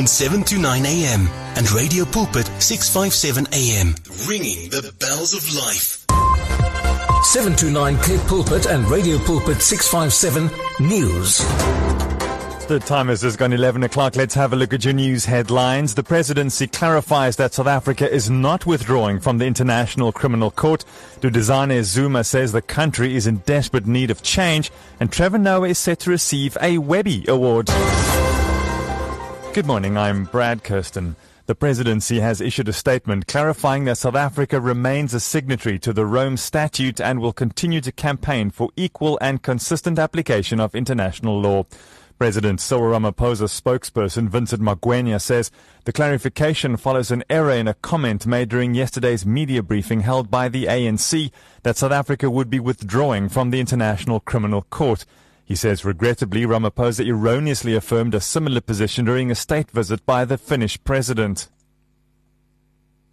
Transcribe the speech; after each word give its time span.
Cape 0.00 0.06
Pulpit 0.06 0.32
on 0.32 0.32
7 0.32 0.44
to 0.44 0.58
9 0.58 0.86
a.m. 0.86 1.28
and 1.56 1.70
Radio 1.72 2.04
Pulpit 2.06 2.46
657 2.58 3.46
a.m. 3.52 3.94
Ringing 4.26 4.70
the 4.70 4.92
bells 4.98 5.34
of 5.34 5.44
life. 5.54 6.06
7 7.24 7.54
to 7.56 7.70
9 7.70 7.98
Cape 8.00 8.20
Pulpit 8.22 8.66
and 8.66 8.88
Radio 8.88 9.18
Pulpit 9.18 9.60
657 9.60 10.48
News. 10.88 11.38
The 12.66 12.78
time 12.78 13.08
has 13.08 13.20
just 13.20 13.36
gone 13.36 13.52
11 13.52 13.82
o'clock. 13.82 14.16
Let's 14.16 14.34
have 14.34 14.52
a 14.52 14.56
look 14.56 14.72
at 14.72 14.84
your 14.84 14.94
news 14.94 15.24
headlines. 15.26 15.94
The 15.94 16.04
presidency 16.04 16.66
clarifies 16.66 17.36
that 17.36 17.52
South 17.52 17.66
Africa 17.66 18.10
is 18.10 18.30
not 18.30 18.64
withdrawing 18.64 19.20
from 19.20 19.38
the 19.38 19.46
International 19.46 20.12
Criminal 20.12 20.50
Court. 20.50 20.84
Dudizane 21.20 21.82
Zuma 21.82 22.24
says 22.24 22.52
the 22.52 22.62
country 22.62 23.16
is 23.16 23.26
in 23.26 23.38
desperate 23.38 23.86
need 23.86 24.10
of 24.10 24.22
change, 24.22 24.70
and 24.98 25.12
Trevor 25.12 25.38
Noah 25.38 25.68
is 25.68 25.78
set 25.78 25.98
to 26.00 26.10
receive 26.10 26.56
a 26.62 26.78
Webby 26.78 27.24
Award. 27.28 27.68
Good 29.52 29.66
morning, 29.66 29.96
I'm 29.96 30.26
Brad 30.26 30.62
Kirsten. 30.62 31.16
The 31.46 31.56
presidency 31.56 32.20
has 32.20 32.40
issued 32.40 32.68
a 32.68 32.72
statement 32.72 33.26
clarifying 33.26 33.84
that 33.86 33.98
South 33.98 34.14
Africa 34.14 34.60
remains 34.60 35.12
a 35.12 35.18
signatory 35.18 35.76
to 35.80 35.92
the 35.92 36.06
Rome 36.06 36.36
Statute 36.36 37.00
and 37.00 37.18
will 37.18 37.32
continue 37.32 37.80
to 37.80 37.90
campaign 37.90 38.50
for 38.50 38.70
equal 38.76 39.18
and 39.20 39.42
consistent 39.42 39.98
application 39.98 40.60
of 40.60 40.76
international 40.76 41.40
law. 41.40 41.64
President 42.16 42.60
Cyril 42.60 42.92
Ramaphosa's 42.92 43.60
spokesperson 43.60 44.28
Vincent 44.28 44.62
Magwenya 44.62 45.20
says 45.20 45.50
the 45.84 45.92
clarification 45.92 46.76
follows 46.76 47.10
an 47.10 47.24
error 47.28 47.50
in 47.50 47.66
a 47.66 47.74
comment 47.74 48.26
made 48.26 48.50
during 48.50 48.74
yesterday's 48.74 49.26
media 49.26 49.64
briefing 49.64 50.02
held 50.02 50.30
by 50.30 50.48
the 50.48 50.66
ANC 50.66 51.32
that 51.64 51.76
South 51.76 51.92
Africa 51.92 52.30
would 52.30 52.50
be 52.50 52.60
withdrawing 52.60 53.28
from 53.28 53.50
the 53.50 53.58
International 53.58 54.20
Criminal 54.20 54.62
Court. 54.70 55.04
He 55.50 55.56
says 55.56 55.84
regrettably 55.84 56.42
Ramaphosa 56.42 57.04
erroneously 57.04 57.74
affirmed 57.74 58.14
a 58.14 58.20
similar 58.20 58.60
position 58.60 59.04
during 59.04 59.32
a 59.32 59.34
state 59.34 59.68
visit 59.72 60.06
by 60.06 60.24
the 60.24 60.38
Finnish 60.38 60.78
president. 60.84 61.48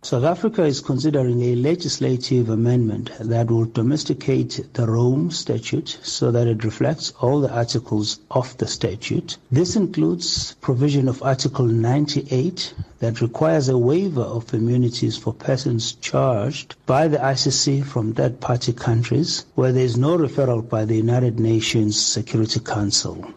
South 0.07 0.23
Africa 0.23 0.63
is 0.63 0.79
considering 0.79 1.41
a 1.41 1.55
legislative 1.55 2.47
amendment 2.47 3.11
that 3.19 3.51
will 3.51 3.65
domesticate 3.65 4.65
the 4.71 4.87
Rome 4.87 5.31
Statute 5.31 5.99
so 6.01 6.31
that 6.31 6.47
it 6.47 6.63
reflects 6.63 7.11
all 7.19 7.41
the 7.41 7.53
articles 7.53 8.21
of 8.31 8.55
the 8.57 8.67
statute. 8.67 9.37
This 9.51 9.75
includes 9.75 10.53
provision 10.61 11.09
of 11.09 11.21
Article 11.23 11.65
98 11.65 12.73
that 12.99 13.19
requires 13.19 13.67
a 13.67 13.77
waiver 13.77 14.21
of 14.21 14.53
immunities 14.53 15.17
for 15.17 15.33
persons 15.33 15.91
charged 15.95 16.77
by 16.85 17.09
the 17.09 17.17
ICC 17.17 17.83
from 17.83 18.13
third 18.13 18.39
party 18.39 18.71
countries 18.71 19.45
where 19.55 19.73
there 19.73 19.83
is 19.83 19.97
no 19.97 20.17
referral 20.17 20.69
by 20.69 20.85
the 20.85 20.95
United 20.95 21.37
Nations 21.37 22.01
Security 22.01 22.61
Council. 22.61 23.33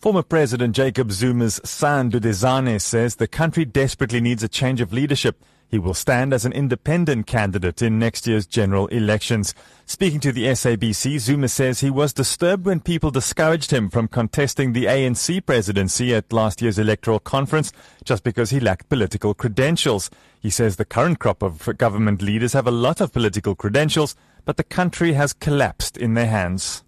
Former 0.00 0.24
President 0.24 0.74
Jacob 0.74 1.12
Zuma's 1.12 1.60
son, 1.62 2.10
Dudizane, 2.10 2.80
says 2.80 3.14
the 3.14 3.28
country 3.28 3.64
desperately 3.64 4.20
needs 4.20 4.42
a 4.42 4.48
change 4.48 4.80
of 4.80 4.92
leadership. 4.92 5.44
He 5.72 5.78
will 5.78 5.94
stand 5.94 6.34
as 6.34 6.44
an 6.44 6.52
independent 6.52 7.26
candidate 7.26 7.80
in 7.80 7.98
next 7.98 8.26
year's 8.26 8.46
general 8.46 8.88
elections. 8.88 9.54
Speaking 9.86 10.20
to 10.20 10.30
the 10.30 10.44
SABC, 10.44 11.18
Zuma 11.18 11.48
says 11.48 11.80
he 11.80 11.88
was 11.88 12.12
disturbed 12.12 12.66
when 12.66 12.80
people 12.80 13.10
discouraged 13.10 13.70
him 13.70 13.88
from 13.88 14.06
contesting 14.06 14.74
the 14.74 14.84
ANC 14.84 15.46
presidency 15.46 16.14
at 16.14 16.30
last 16.30 16.60
year's 16.60 16.78
electoral 16.78 17.18
conference 17.18 17.72
just 18.04 18.22
because 18.22 18.50
he 18.50 18.60
lacked 18.60 18.90
political 18.90 19.32
credentials. 19.32 20.10
He 20.40 20.50
says 20.50 20.76
the 20.76 20.84
current 20.84 21.18
crop 21.20 21.42
of 21.42 21.78
government 21.78 22.20
leaders 22.20 22.52
have 22.52 22.66
a 22.66 22.70
lot 22.70 23.00
of 23.00 23.10
political 23.10 23.54
credentials, 23.54 24.14
but 24.44 24.58
the 24.58 24.64
country 24.64 25.14
has 25.14 25.32
collapsed 25.32 25.96
in 25.96 26.12
their 26.12 26.26
hands. 26.26 26.84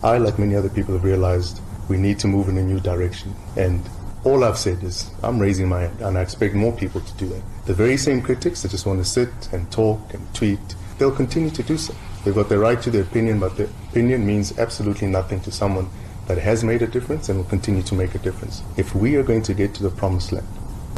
I, 0.00 0.18
like 0.18 0.38
many 0.38 0.54
other 0.54 0.68
people, 0.68 0.94
have 0.94 1.02
realized 1.02 1.60
we 1.88 1.96
need 1.96 2.20
to 2.20 2.28
move 2.28 2.48
in 2.48 2.56
a 2.56 2.62
new 2.62 2.78
direction. 2.78 3.34
And 3.56 3.82
all 4.26 4.42
I've 4.42 4.58
said 4.58 4.82
is 4.82 5.10
I'm 5.22 5.38
raising 5.38 5.68
my 5.68 5.82
hand, 5.82 6.00
and 6.00 6.18
I 6.18 6.22
expect 6.22 6.54
more 6.54 6.72
people 6.72 7.00
to 7.00 7.14
do 7.14 7.28
that. 7.28 7.42
The 7.66 7.74
very 7.74 7.96
same 7.96 8.20
critics 8.20 8.62
that 8.62 8.72
just 8.72 8.84
want 8.84 8.98
to 8.98 9.04
sit 9.04 9.30
and 9.52 9.70
talk 9.70 10.00
and 10.12 10.34
tweet, 10.34 10.58
they'll 10.98 11.12
continue 11.14 11.50
to 11.50 11.62
do 11.62 11.78
so. 11.78 11.94
They've 12.24 12.34
got 12.34 12.48
the 12.48 12.58
right 12.58 12.82
to 12.82 12.90
their 12.90 13.02
opinion, 13.02 13.38
but 13.38 13.56
their 13.56 13.68
opinion 13.88 14.26
means 14.26 14.58
absolutely 14.58 15.06
nothing 15.06 15.40
to 15.42 15.52
someone 15.52 15.88
that 16.26 16.38
has 16.38 16.64
made 16.64 16.82
a 16.82 16.88
difference 16.88 17.28
and 17.28 17.38
will 17.38 17.46
continue 17.46 17.82
to 17.84 17.94
make 17.94 18.16
a 18.16 18.18
difference. 18.18 18.62
If 18.76 18.96
we 18.96 19.14
are 19.14 19.22
going 19.22 19.42
to 19.42 19.54
get 19.54 19.74
to 19.74 19.84
the 19.84 19.90
promised 19.90 20.32
land, 20.32 20.46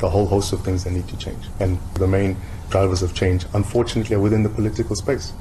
a 0.03 0.09
whole 0.09 0.27
host 0.27 0.55
of 0.55 0.65
things 0.65 0.85
that 0.85 0.93
need 0.93 1.09
to 1.09 1.17
change. 1.19 1.45
And 1.61 1.79
the 1.95 2.07
main 2.07 2.37
drivers 2.71 3.03
of 3.03 3.15
change, 3.15 3.45
unfortunately, 3.53 4.17
are 4.17 4.21
within 4.21 4.43
the 4.43 4.49
political 4.49 4.97
space. 4.97 5.35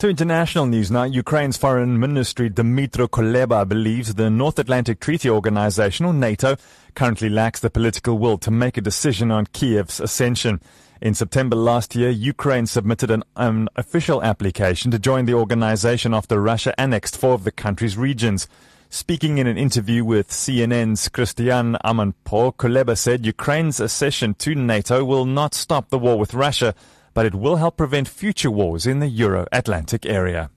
To 0.00 0.10
international 0.10 0.66
news 0.66 0.90
now, 0.90 1.04
Ukraine's 1.04 1.56
foreign 1.56 1.98
ministry 1.98 2.50
Dmytro 2.50 3.08
Kuleba 3.08 3.66
believes 3.66 4.16
the 4.16 4.28
North 4.28 4.58
Atlantic 4.58 5.00
Treaty 5.00 5.30
Organization, 5.30 6.04
or 6.04 6.12
NATO, 6.12 6.56
currently 6.94 7.30
lacks 7.30 7.60
the 7.60 7.70
political 7.70 8.18
will 8.18 8.36
to 8.38 8.50
make 8.50 8.76
a 8.76 8.82
decision 8.82 9.30
on 9.30 9.46
Kiev's 9.46 9.98
ascension. 9.98 10.60
In 11.00 11.14
September 11.14 11.56
last 11.56 11.94
year, 11.94 12.10
Ukraine 12.10 12.66
submitted 12.66 13.10
an 13.10 13.24
um, 13.36 13.70
official 13.74 14.22
application 14.22 14.90
to 14.90 14.98
join 14.98 15.24
the 15.24 15.32
organization 15.32 16.12
after 16.12 16.42
Russia 16.42 16.78
annexed 16.78 17.16
four 17.16 17.32
of 17.32 17.44
the 17.44 17.50
country's 17.50 17.96
regions. 17.96 18.48
Speaking 18.90 19.38
in 19.38 19.46
an 19.46 19.56
interview 19.56 20.04
with 20.04 20.28
CNN's 20.28 21.08
Christian 21.08 21.74
Amanpour, 21.82 22.54
Kuleba 22.54 22.98
said 22.98 23.24
Ukraine's 23.24 23.80
accession 23.80 24.34
to 24.34 24.54
NATO 24.54 25.06
will 25.06 25.24
not 25.24 25.54
stop 25.54 25.88
the 25.88 25.98
war 25.98 26.18
with 26.18 26.34
Russia, 26.34 26.74
but 27.16 27.24
it 27.24 27.34
will 27.34 27.56
help 27.56 27.78
prevent 27.78 28.06
future 28.06 28.50
wars 28.50 28.86
in 28.86 28.98
the 28.98 29.08
Euro 29.08 29.46
Atlantic 29.50 30.04
area. 30.04 30.50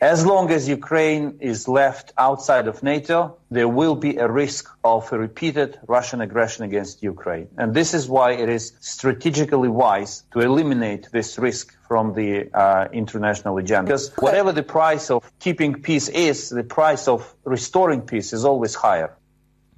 As 0.00 0.24
long 0.24 0.50
as 0.50 0.66
Ukraine 0.66 1.38
is 1.40 1.68
left 1.68 2.14
outside 2.16 2.66
of 2.66 2.82
NATO, 2.82 3.36
there 3.50 3.68
will 3.68 3.96
be 3.96 4.16
a 4.16 4.26
risk 4.26 4.64
of 4.82 5.12
a 5.12 5.18
repeated 5.18 5.78
Russian 5.86 6.22
aggression 6.22 6.64
against 6.64 7.02
Ukraine. 7.02 7.48
And 7.58 7.74
this 7.74 7.92
is 7.92 8.08
why 8.08 8.32
it 8.32 8.48
is 8.48 8.72
strategically 8.80 9.68
wise 9.68 10.22
to 10.32 10.40
eliminate 10.40 11.10
this 11.12 11.38
risk 11.38 11.76
from 11.86 12.14
the 12.14 12.50
uh, 12.54 12.88
international 12.94 13.58
agenda. 13.58 13.88
Because 13.88 14.10
whatever 14.16 14.52
the 14.52 14.62
price 14.62 15.10
of 15.10 15.20
keeping 15.38 15.82
peace 15.82 16.08
is, 16.08 16.48
the 16.48 16.64
price 16.64 17.08
of 17.08 17.18
restoring 17.44 18.00
peace 18.00 18.32
is 18.32 18.46
always 18.46 18.74
higher. 18.74 19.10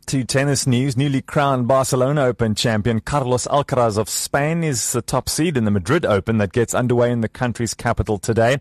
To 0.08 0.24
tennis 0.24 0.66
news, 0.66 0.96
newly 0.96 1.20
crowned 1.20 1.69
Barcelona 1.69 2.24
Open 2.24 2.54
champion 2.54 3.00
Carlos 3.00 3.46
Alcaraz 3.46 3.98
of 3.98 4.08
Spain 4.08 4.64
is 4.64 4.92
the 4.92 5.02
top 5.02 5.28
seed 5.28 5.54
in 5.54 5.66
the 5.66 5.70
Madrid 5.70 6.06
Open 6.06 6.38
that 6.38 6.52
gets 6.52 6.72
underway 6.72 7.12
in 7.12 7.20
the 7.20 7.28
country's 7.28 7.74
capital 7.74 8.16
today. 8.16 8.56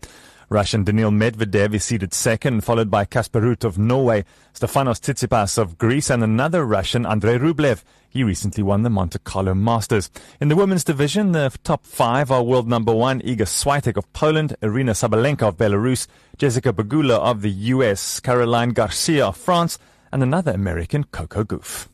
Russian 0.50 0.84
Daniil 0.84 1.10
Medvedev 1.10 1.74
is 1.74 1.86
seeded 1.86 2.14
second, 2.14 2.66
followed 2.66 2.92
by 2.92 3.06
Casper 3.06 3.40
Ruud 3.40 3.64
of 3.64 3.78
Norway, 3.78 4.26
Stefanos 4.54 5.00
Tsitsipas 5.00 5.58
of 5.58 5.78
Greece, 5.78 6.10
and 6.10 6.22
another 6.22 6.66
Russian, 6.66 7.06
Andrei 7.06 7.38
Rublev. 7.38 7.82
He 8.10 8.26
recently 8.26 8.62
won 8.62 8.84
the 8.84 8.90
Monte 8.90 9.20
Carlo 9.20 9.54
Masters. 9.54 10.12
In 10.42 10.50
the 10.50 10.56
women's 10.58 10.84
division, 10.84 11.32
the 11.32 11.58
top 11.64 11.86
five 11.86 12.30
are 12.30 12.44
world 12.44 12.68
number 12.68 12.94
one 12.94 13.22
Iga 13.22 13.44
Swiatek 13.44 13.96
of 13.96 14.12
Poland, 14.12 14.54
Aryna 14.62 14.92
Sabalenka 14.92 15.44
of 15.44 15.56
Belarus, 15.56 16.08
Jessica 16.38 16.74
Pegula 16.74 17.20
of 17.20 17.42
the 17.42 17.52
US, 17.52 18.20
Caroline 18.20 18.72
Garcia 18.72 19.28
of 19.28 19.38
France, 19.38 19.80
and 20.12 20.24
another 20.24 20.52
American 20.52 21.04
Coco 21.06 21.44
Goof. 21.44 21.90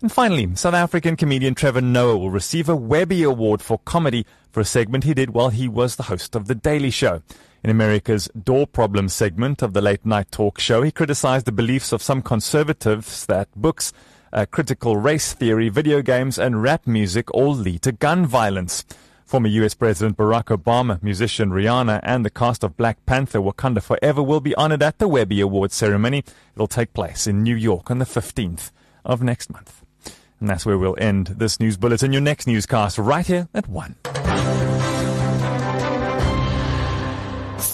And 0.01 0.11
finally, 0.11 0.55
South 0.55 0.73
African 0.73 1.15
comedian 1.15 1.53
Trevor 1.53 1.81
Noah 1.81 2.17
will 2.17 2.31
receive 2.31 2.67
a 2.67 2.75
Webby 2.75 3.21
Award 3.21 3.61
for 3.61 3.77
comedy 3.85 4.25
for 4.51 4.59
a 4.59 4.65
segment 4.65 5.03
he 5.03 5.13
did 5.13 5.29
while 5.29 5.49
he 5.49 5.67
was 5.67 5.95
the 5.95 6.03
host 6.03 6.35
of 6.35 6.47
The 6.47 6.55
Daily 6.55 6.89
Show. 6.89 7.21
In 7.63 7.69
America's 7.69 8.27
Door 8.29 8.67
Problem 8.67 9.09
segment 9.09 9.61
of 9.61 9.73
the 9.73 9.81
late 9.81 10.03
night 10.03 10.31
talk 10.31 10.59
show, 10.59 10.81
he 10.81 10.91
criticized 10.91 11.45
the 11.45 11.51
beliefs 11.51 11.91
of 11.91 12.01
some 12.01 12.23
conservatives 12.23 13.27
that 13.27 13.47
books, 13.55 13.93
uh, 14.33 14.47
critical 14.49 14.97
race 14.97 15.33
theory, 15.33 15.69
video 15.69 16.01
games, 16.01 16.39
and 16.39 16.63
rap 16.63 16.87
music 16.87 17.31
all 17.35 17.53
lead 17.53 17.83
to 17.83 17.91
gun 17.91 18.25
violence. 18.25 18.83
Former 19.23 19.49
US 19.49 19.75
President 19.75 20.17
Barack 20.17 20.45
Obama, 20.45 21.01
musician 21.03 21.51
Rihanna, 21.51 21.99
and 22.01 22.25
the 22.25 22.31
cast 22.31 22.63
of 22.63 22.75
Black 22.75 23.05
Panther 23.05 23.39
Wakanda 23.39 23.83
Forever 23.83 24.23
will 24.23 24.41
be 24.41 24.55
honored 24.55 24.81
at 24.81 24.97
the 24.97 25.07
Webby 25.07 25.41
Award 25.41 25.71
ceremony. 25.71 26.23
It'll 26.55 26.65
take 26.65 26.93
place 26.93 27.27
in 27.27 27.43
New 27.43 27.55
York 27.55 27.91
on 27.91 27.99
the 27.99 28.05
15th 28.05 28.71
of 29.05 29.21
next 29.21 29.51
month. 29.51 29.80
And 30.41 30.49
that's 30.49 30.65
where 30.65 30.77
we'll 30.77 30.97
end 30.97 31.27
this 31.27 31.59
news 31.59 31.77
bulletin. 31.77 32.11
Your 32.11 32.21
next 32.21 32.47
newscast 32.47 32.97
right 32.97 33.25
here 33.25 33.47
at 33.53 33.67
1. 33.69 34.20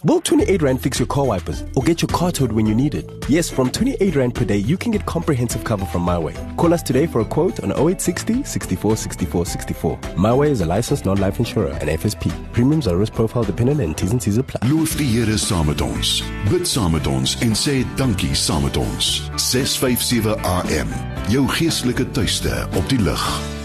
Will 0.04 0.22
28 0.22 0.62
Rand 0.62 0.82
fix 0.82 1.00
your 1.00 1.08
car 1.08 1.26
wipers 1.26 1.64
or 1.76 1.84
get 1.84 2.02
your 2.02 2.10
car 2.10 2.32
towed 2.32 2.52
when 2.52 2.66
you 2.66 2.76
need 2.76 2.96
it? 2.96 3.10
Yes, 3.30 3.50
from 3.50 3.70
28 3.72 4.16
Rand 4.16 4.36
per 4.36 4.46
day, 4.46 4.58
you 4.58 4.78
can 4.78 4.92
get 4.92 5.06
comprehensive 5.06 5.64
cover 5.64 5.86
from 5.86 6.06
MyWay. 6.06 6.36
Call 6.58 6.74
us 6.74 6.84
today 6.84 7.08
for 7.08 7.22
a 7.22 7.26
quote 7.26 7.60
on 7.64 7.72
0860 7.72 8.44
64 8.44 8.98
64 8.98 9.46
64. 9.46 9.98
MyWay 10.16 10.50
is 10.50 10.62
a 10.62 10.66
licensed 10.66 11.06
non-life 11.06 11.40
insurer 11.40 11.72
and 11.82 11.90
FSP. 11.90 12.32
Premiums 12.54 12.88
are 12.88 12.98
risk 12.98 13.14
profile 13.14 13.44
dependent 13.44 13.82
and 13.82 13.98
T's 13.98 14.12
and 14.12 14.22
C's 14.22 14.38
apply. 14.38 14.68
Loof 14.70 14.98
die 14.98 15.06
Here 15.08 15.38
saam 15.38 15.68
met 15.68 15.82
ons. 15.82 16.24
Bid 16.50 16.68
saam 16.68 16.92
met 16.94 17.08
ons 17.08 17.38
en 17.42 17.56
sê 17.56 17.82
dankie 17.98 18.36
saam 18.36 18.64
met 18.68 18.78
ons. 18.78 19.14
657 19.38 20.36
AM. 20.44 20.98
Jou 21.30 21.48
geestelike 21.60 22.12
tuiste 22.12 22.68
op 22.76 22.90
die 22.90 23.00
lig. 23.02 23.57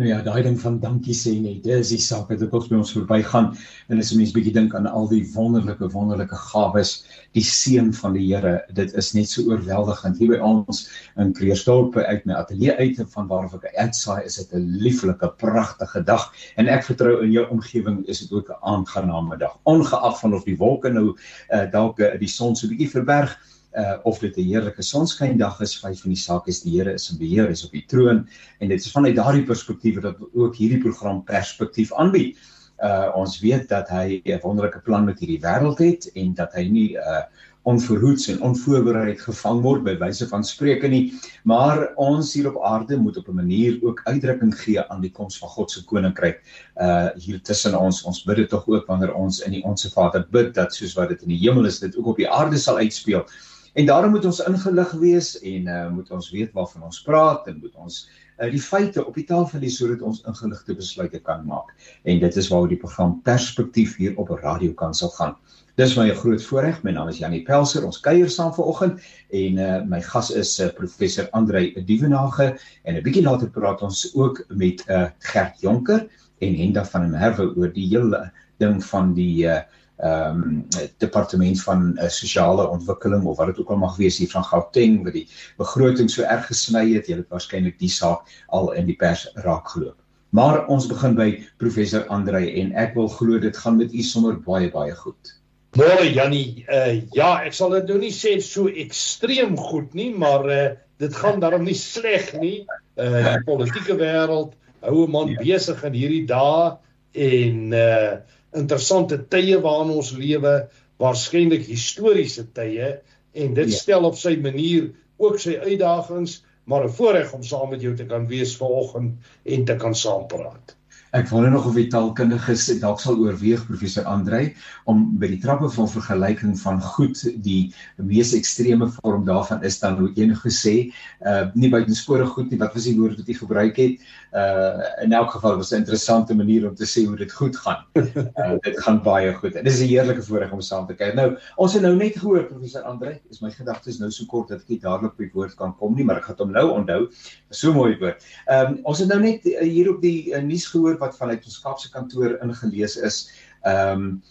Nou 0.00 0.08
ja, 0.08 0.22
daai 0.24 0.40
ding 0.46 0.54
van 0.56 0.78
dankie 0.80 1.12
sê 1.12 1.34
net, 1.36 1.66
dis 1.66 1.90
die 1.92 2.00
saak 2.00 2.30
wat 2.32 2.40
ook 2.46 2.68
by 2.70 2.78
ons 2.78 2.94
verbygaan 2.96 3.50
en 3.92 3.98
as 4.00 4.12
'n 4.12 4.16
mens 4.22 4.32
bietjie 4.32 4.54
dink 4.54 4.74
aan 4.74 4.86
al 4.88 5.08
die 5.08 5.20
wonderlike 5.34 5.90
wonderlike 5.92 6.38
gawes, 6.48 7.04
die 7.36 7.44
seën 7.44 7.92
van 7.92 8.16
die 8.16 8.24
Here, 8.32 8.62
dit 8.72 8.94
is 8.96 9.12
net 9.12 9.28
so 9.28 9.42
oorweldigend 9.50 10.16
hier 10.16 10.32
by 10.32 10.38
ons 10.40 10.88
in 11.20 11.34
Kleersdorp 11.36 11.96
uit 11.96 12.24
my 12.24 12.34
ateljee 12.40 12.72
uit 12.78 13.04
van 13.12 13.28
waar 13.28 13.44
ek 13.52 13.68
uitsaai, 13.76 14.24
is 14.24 14.36
dit 14.36 14.54
'n 14.54 14.80
lieflike, 14.80 15.28
pragtige 15.36 16.04
dag 16.04 16.32
en 16.56 16.68
ek 16.68 16.84
vertrou 16.84 17.22
in 17.22 17.32
jou 17.32 17.46
omgewing 17.50 18.02
is 18.08 18.20
dit 18.20 18.32
ook 18.32 18.48
'n 18.48 18.64
aangename 18.64 19.36
dag. 19.36 19.58
Ongeag 19.64 20.20
van 20.20 20.34
of 20.34 20.44
die 20.44 20.56
wolke 20.56 20.88
nou 20.88 21.16
uh, 21.52 21.70
dalk 21.70 22.00
uh, 22.00 22.18
die 22.18 22.28
son 22.28 22.56
so 22.56 22.66
bietjie 22.66 22.88
verberg, 22.88 23.36
uh 23.74 23.98
of 24.04 24.18
dit 24.18 24.36
'n 24.36 24.48
heerlike 24.48 24.82
sonskyndag 24.82 25.60
is, 25.60 25.76
vyf 25.80 26.00
van 26.00 26.10
die 26.10 26.22
saak 26.22 26.48
is 26.48 26.62
die 26.62 26.76
Here 26.76 26.92
is 26.92 27.10
in 27.10 27.18
beheer, 27.18 27.50
is 27.50 27.64
op 27.64 27.72
die 27.72 27.84
troon 27.86 28.28
en 28.58 28.68
dit 28.68 28.80
is 28.80 28.92
vanuit 28.92 29.16
daardie 29.16 29.44
perspektief 29.44 30.00
dat 30.00 30.16
ook 30.34 30.56
hierdie 30.56 30.80
program 30.80 31.24
perspektief 31.24 31.92
aanbied. 31.92 32.36
Uh 32.82 33.08
ons 33.14 33.40
weet 33.40 33.68
dat 33.68 33.88
hy 33.88 34.20
'n 34.24 34.40
wonderlike 34.42 34.80
plan 34.84 35.04
met 35.04 35.18
hierdie 35.18 35.40
wêreld 35.40 35.78
het 35.78 36.10
en 36.14 36.34
dat 36.34 36.52
hy 36.52 36.68
nie 36.68 36.90
uh 36.96 37.24
onverhoeds 37.62 38.26
en 38.28 38.40
onvoorbereid 38.42 39.20
gevang 39.22 39.60
word 39.62 39.84
by 39.86 39.94
wyse 40.00 40.26
van 40.28 40.42
spreuke 40.44 40.88
nie, 40.90 41.12
maar 41.46 41.92
ons 42.00 42.32
hier 42.34 42.48
op 42.50 42.58
aarde 42.66 42.96
moet 42.98 43.16
op 43.16 43.28
'n 43.28 43.34
manier 43.38 43.78
ook 43.82 44.00
uitdrukking 44.04 44.54
gee 44.60 44.82
aan 44.82 45.00
die 45.00 45.12
koms 45.12 45.38
van 45.38 45.48
God 45.48 45.70
se 45.70 45.84
koninkryk. 45.84 46.42
Uh 46.76 47.08
hier 47.14 47.42
tussen 47.42 47.78
ons, 47.78 48.02
ons 48.02 48.24
bid 48.24 48.36
dit 48.36 48.48
tog 48.48 48.66
ook 48.66 48.86
wanneer 48.86 49.14
ons 49.14 49.40
in 49.40 49.52
die 49.52 49.62
Onse 49.62 49.90
Vader 49.90 50.26
bid 50.30 50.54
dat 50.54 50.74
soos 50.74 50.94
wat 50.94 51.08
dit 51.08 51.22
in 51.22 51.28
die 51.28 51.38
hemel 51.38 51.66
is, 51.66 51.78
dit 51.78 51.96
ook 51.96 52.06
op 52.06 52.16
die 52.16 52.30
aarde 52.30 52.58
sal 52.58 52.76
uitspeel. 52.76 53.24
En 53.72 53.86
daarom 53.86 54.10
moet 54.10 54.24
ons 54.28 54.40
ingelig 54.44 54.90
wees 55.00 55.28
en 55.40 55.68
uh, 55.68 55.88
moet 55.88 56.10
ons 56.10 56.30
weet 56.30 56.52
waarvan 56.52 56.82
ons 56.90 57.02
praat 57.06 57.46
en 57.48 57.56
moet 57.60 57.78
ons 57.80 57.94
uh, 58.04 58.50
die 58.52 58.60
feite 58.60 59.00
op 59.00 59.16
die 59.16 59.24
tafel 59.24 59.64
hê 59.64 59.70
sodat 59.72 60.02
ons 60.04 60.20
ingeligte 60.28 60.76
besluite 60.76 61.20
kan 61.24 61.46
maak. 61.48 61.72
En 62.04 62.20
dit 62.20 62.36
is 62.36 62.50
waaroor 62.52 62.68
die 62.74 62.80
program 62.82 63.14
Perspektief 63.24 63.96
hier 63.96 64.18
op 64.20 64.28
'n 64.28 64.42
radiokansel 64.44 65.14
gaan. 65.16 65.36
Dis 65.80 65.96
my 65.96 66.10
groot 66.12 66.42
voorreg. 66.44 66.82
My 66.84 66.92
naam 66.92 67.08
is 67.08 67.18
Janie 67.18 67.42
Pelser. 67.48 67.86
Ons 67.88 68.00
kuier 68.04 68.28
saam 68.28 68.52
vanoggend 68.52 69.00
en 69.32 69.58
uh, 69.58 69.80
my 69.88 70.02
gas 70.04 70.28
is 70.30 70.60
uh, 70.60 70.68
professor 70.76 71.30
Andrei 71.32 71.72
Dievenage 71.72 72.58
en 72.84 72.96
'n 72.96 73.02
bietjie 73.02 73.24
later 73.24 73.48
praat 73.48 73.80
ons 73.80 74.10
ook 74.14 74.44
met 74.48 74.84
uh, 74.88 75.08
Gert 75.32 75.60
Jonker 75.60 76.08
en 76.44 76.54
Henda 76.54 76.84
van 76.84 77.08
der 77.08 77.10
Merwe 77.10 77.54
oor 77.56 77.72
die 77.72 77.88
hele 77.88 78.32
ding 78.60 78.84
van 78.84 79.14
die 79.14 79.46
uh, 79.48 79.62
ehm 80.02 80.40
um, 80.42 80.62
departement 80.98 81.62
van 81.62 81.82
uh, 81.98 82.08
sosiale 82.08 82.68
ontwikkeling 82.68 83.24
of 83.24 83.36
wat 83.38 83.52
dit 83.52 83.60
ook 83.62 83.70
al 83.70 83.82
mag 83.84 83.96
wees 83.96 84.18
hier 84.18 84.30
van 84.30 84.44
Gauteng 84.44 85.04
wat 85.04 85.14
die 85.14 85.28
begroting 85.58 86.10
so 86.10 86.22
erg 86.22 86.48
gesny 86.50 86.88
het, 86.94 87.06
jy 87.06 87.20
het 87.20 87.30
waarskynlik 87.30 87.78
die 87.78 87.90
saak 87.90 88.26
al 88.48 88.72
in 88.78 88.90
die 88.90 88.98
pers 88.98 89.28
raak 89.46 89.70
geloop. 89.70 89.98
Maar 90.34 90.66
ons 90.72 90.88
begin 90.90 91.14
by 91.14 91.28
professor 91.62 92.06
Andrei 92.08 92.48
en 92.62 92.72
ek 92.74 92.96
wil 92.98 93.08
glo 93.14 93.38
dit 93.38 93.56
gaan 93.56 93.78
met 93.78 93.94
u 93.94 94.02
sommer 94.02 94.40
baie 94.42 94.70
baie 94.74 94.94
goed. 94.96 95.36
Môre 95.78 96.04
Jannie, 96.04 96.64
uh, 96.68 96.98
ja, 97.16 97.38
ek 97.46 97.54
sal 97.56 97.70
dit 97.78 97.88
nou 97.88 98.00
nie 98.02 98.12
sê 98.12 98.34
so 98.44 98.68
ekstreem 98.68 99.54
goed 99.56 99.94
nie, 99.96 100.10
maar 100.12 100.48
uh, 100.50 100.64
dit 101.00 101.14
gaan 101.16 101.40
daarom 101.40 101.64
nie 101.64 101.78
sleg 101.78 102.32
nie. 102.40 102.66
Uh 103.00 103.22
die 103.24 103.44
politieke 103.46 103.96
wêreld 103.96 104.52
hou 104.82 105.06
'n 105.06 105.10
man 105.10 105.30
ja. 105.32 105.40
besig 105.40 105.84
in 105.88 105.96
hierdie 105.96 106.26
dae 106.26 106.76
en 107.14 107.72
uh 107.72 108.12
interessante 108.58 109.18
tye 109.32 109.60
waarin 109.60 109.94
ons 109.96 110.12
lewe, 110.16 110.54
waarskynlik 111.02 111.64
historiese 111.66 112.44
tye 112.56 112.98
en 113.32 113.54
dit 113.54 113.72
ja. 113.72 113.78
stel 113.78 114.04
op 114.08 114.18
sy 114.18 114.36
manier 114.44 114.90
ook 115.22 115.40
sy 115.40 115.56
uitdagings, 115.62 116.42
maar 116.64 116.84
'n 116.84 116.94
voorreg 116.98 117.32
om 117.32 117.42
saam 117.42 117.70
met 117.70 117.82
jou 117.82 117.96
te 117.96 118.06
kan 118.06 118.28
wees 118.28 118.56
vanoggend 118.56 119.18
en 119.44 119.64
te 119.64 119.76
kan 119.76 119.94
saampraat. 119.94 120.76
Ek 121.12 121.28
wonder 121.28 121.50
nog 121.52 121.66
of 121.68 121.74
die 121.76 121.90
taalkundiges 121.92 122.70
dalk 122.80 123.00
sal 123.02 123.18
oorweeg 123.20 123.66
professor 123.68 124.06
Andrei 124.08 124.54
om 124.88 125.02
by 125.20 125.28
die 125.28 125.40
trappe 125.42 125.68
van 125.74 125.90
vergelyking 125.92 126.54
van 126.56 126.80
goed 126.94 127.20
die 127.44 127.74
mees 128.00 128.32
ekstreme 128.32 128.88
vorm 128.94 129.26
daarvan 129.28 129.60
is 129.68 129.76
dan 129.82 129.98
hoe 130.00 130.08
een 130.16 130.32
gesê 130.40 130.74
uh 131.20 131.50
nie 131.52 131.68
buitensporig 131.74 132.32
goed 132.32 132.48
nie 132.48 132.60
wat 132.62 132.72
was 132.72 132.88
die 132.88 132.96
woord 132.96 133.20
wat 133.20 133.28
jy 133.28 133.36
gebruik 133.42 133.82
het 133.82 134.08
uh 134.32 135.02
in 135.04 135.12
elk 135.12 135.30
geval 135.30 135.56
was 135.56 135.70
'n 135.72 135.76
interessante 135.76 136.34
manier 136.34 136.68
om 136.68 136.74
te 136.74 136.86
sê 136.86 137.06
hoe 137.06 137.16
dit 137.16 137.32
goed 137.32 137.56
gaan. 137.56 137.84
Uh 138.42 138.56
dit 138.60 138.80
gaan 138.80 139.02
baie 139.02 139.34
goed. 139.34 139.54
En 139.54 139.64
dis 139.64 139.80
'n 139.80 139.86
heerlike 139.86 140.22
voorreg 140.22 140.52
om 140.52 140.60
saam 140.60 140.86
te 140.86 140.94
kyk. 140.94 141.14
Nou 141.14 141.36
ons 141.56 141.72
het 141.72 141.82
nou 141.82 141.96
net 141.96 142.16
gehoor 142.16 142.44
professor 142.44 142.82
Andrei 142.82 143.20
is 143.30 143.40
my 143.40 143.50
gedagtes 143.50 143.98
nou 143.98 144.10
so 144.10 144.24
kort 144.24 144.48
dat 144.48 144.60
ek 144.60 144.68
nie 144.68 144.80
dadelik 144.80 145.16
by 145.16 145.30
woord 145.34 145.54
kan 145.54 145.76
kom 145.76 145.94
nie 145.94 146.04
maar 146.04 146.16
ek 146.16 146.24
gaan 146.24 146.36
hom 146.38 146.52
nou 146.52 146.70
onthou. 146.70 147.08
So 147.50 147.72
mooi 147.72 147.98
woord. 147.98 148.24
Ehm 148.46 148.66
um, 148.66 148.78
ons 148.82 148.98
het 148.98 149.08
nou 149.08 149.20
net 149.20 149.42
hier 149.60 149.90
op 149.90 150.00
die 150.00 150.32
uh, 150.32 150.42
nuus 150.42 150.66
gehoor 150.66 150.98
wat 150.98 151.16
vanuit 151.16 151.44
ons 151.44 151.60
Kaapse 151.60 151.90
kantoor 151.90 152.38
ingelees 152.42 152.96
is 152.96 153.30
ehm 153.62 154.00
um, 154.00 154.22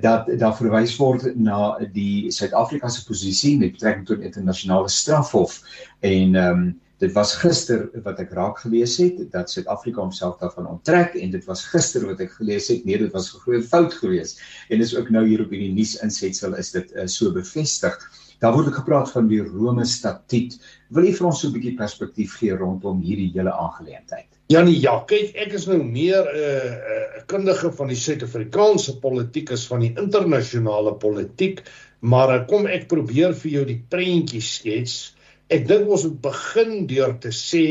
dat 0.00 0.28
daar 0.38 0.56
verwys 0.56 0.96
word 0.96 1.36
na 1.36 1.78
die 1.92 2.30
Suid-Afrika 2.30 2.88
se 2.88 3.04
posisie 3.04 3.58
met 3.58 3.72
betrekking 3.72 4.06
tot 4.06 4.20
internasionale 4.20 4.88
strafhof 4.88 5.62
en 6.00 6.34
ehm 6.34 6.50
um, 6.50 6.74
dit 6.98 7.12
was 7.12 7.34
gister 7.36 7.86
wat 8.04 8.20
ek 8.22 8.32
raak 8.36 8.60
gelees 8.64 8.96
het 9.02 9.18
dat 9.32 9.50
Suid-Afrika 9.52 10.00
homself 10.00 10.38
daarvan 10.40 10.68
onttrek 10.70 11.16
en 11.20 11.30
dit 11.34 11.44
was 11.48 11.64
gister 11.72 12.06
wat 12.08 12.20
ek 12.24 12.32
gelees 12.38 12.68
het. 12.72 12.84
Nee 12.88 12.98
dit 12.98 13.12
was 13.12 13.34
'n 13.34 13.42
groot 13.44 13.64
fout 13.64 13.94
geweest 13.94 14.40
en 14.70 14.78
dis 14.78 14.96
ook 14.96 15.10
nou 15.10 15.26
hier 15.26 15.42
op 15.44 15.50
hierdie 15.50 15.72
nuus 15.72 15.96
insetsel 16.02 16.56
is 16.56 16.70
dit 16.72 16.92
uh, 16.94 17.06
so 17.06 17.32
bevestig. 17.32 17.96
Daar 18.40 18.52
word 18.52 18.72
gepraat 18.74 19.10
van 19.10 19.28
die 19.28 19.40
Rome 19.40 19.84
statuut. 19.84 20.58
Wil 20.88 21.04
jy 21.04 21.12
vir 21.16 21.26
ons 21.26 21.40
so 21.40 21.48
'n 21.48 21.52
bietjie 21.52 21.76
perspektief 21.76 22.36
gee 22.40 22.56
rondom 22.56 23.00
hierdie 23.00 23.32
hele 23.34 23.52
aangeleentheid? 23.52 24.28
Janie, 24.48 24.78
ja, 24.78 25.00
kyk, 25.10 25.34
ek 25.34 25.52
is 25.52 25.66
nou 25.66 25.82
meer 25.82 26.22
'n 26.22 26.36
uh, 26.36 26.70
'n 26.70 27.18
uh, 27.18 27.22
kundige 27.26 27.72
van 27.72 27.88
die 27.88 27.96
Suid-Afrikaanse 27.96 29.00
politiek 29.00 29.50
as 29.50 29.66
van 29.66 29.80
die 29.80 29.94
internasionale 29.96 30.94
politiek, 30.94 31.62
maar 32.00 32.30
uh, 32.30 32.46
kom 32.46 32.66
ek 32.66 32.88
probeer 32.88 33.34
vir 33.34 33.50
jou 33.50 33.64
die 33.64 33.82
prentjie 33.88 34.40
skets. 34.40 35.15
Ek 35.52 35.66
dink 35.68 35.90
ons 35.90 36.04
moet 36.08 36.22
begin 36.24 36.86
deur 36.90 37.14
te 37.22 37.30
sê 37.30 37.66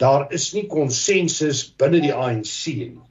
daar 0.00 0.26
is 0.34 0.48
nie 0.56 0.64
konsensus 0.70 1.66
binne 1.78 2.00
die 2.02 2.14
ANC 2.14 2.72
nie. 2.78 3.02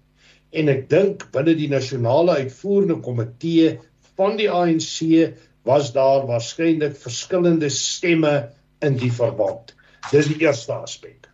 En 0.52 0.72
ek 0.74 0.88
dink 0.92 1.28
binne 1.36 1.54
die 1.56 1.70
nasionale 1.72 2.42
uitvoerende 2.42 2.98
komitee 3.06 3.78
van 4.20 4.36
die 4.40 4.50
ANC 4.52 5.38
was 5.70 5.92
daar 5.96 6.26
waarskynlik 6.28 6.98
verskillende 6.98 7.70
stemme 7.70 8.34
in 8.82 8.98
die 8.98 9.12
verband. 9.14 9.76
Dis 10.10 10.32
die 10.32 10.42
eerste 10.44 10.74
aspek. 10.82 11.30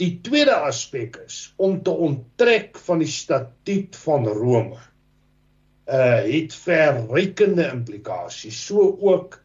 Die 0.00 0.16
tweede 0.24 0.56
aspek 0.66 1.20
is 1.26 1.52
om 1.60 1.78
te 1.84 1.92
onttrek 1.92 2.78
van 2.86 3.02
die 3.04 3.10
statuut 3.10 3.96
van 4.04 4.26
Rome. 4.26 4.80
Uh 5.90 6.22
het 6.26 6.54
verrykende 6.54 7.68
implikasies, 7.70 8.58
so 8.66 8.96
ook 9.00 9.38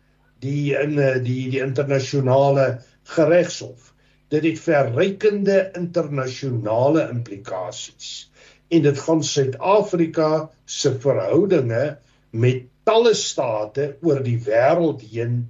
die 0.43 0.75
in 0.75 0.97
uh, 0.99 1.15
die 1.23 1.49
die 1.53 1.61
internasionale 1.63 2.81
geregshof. 3.15 3.93
Dit 4.33 4.43
het 4.43 4.59
verrykende 4.59 5.71
internasionale 5.77 7.07
implikasies 7.11 8.29
en 8.73 8.81
dit 8.81 8.99
gaan 8.99 9.21
Suid-Afrika 9.23 10.49
se 10.65 10.95
verhoudinge 10.99 11.97
met 12.31 12.65
talle 12.89 13.13
state 13.17 13.91
oor 14.05 14.23
die 14.25 14.39
wêreld 14.47 15.03
heen 15.11 15.43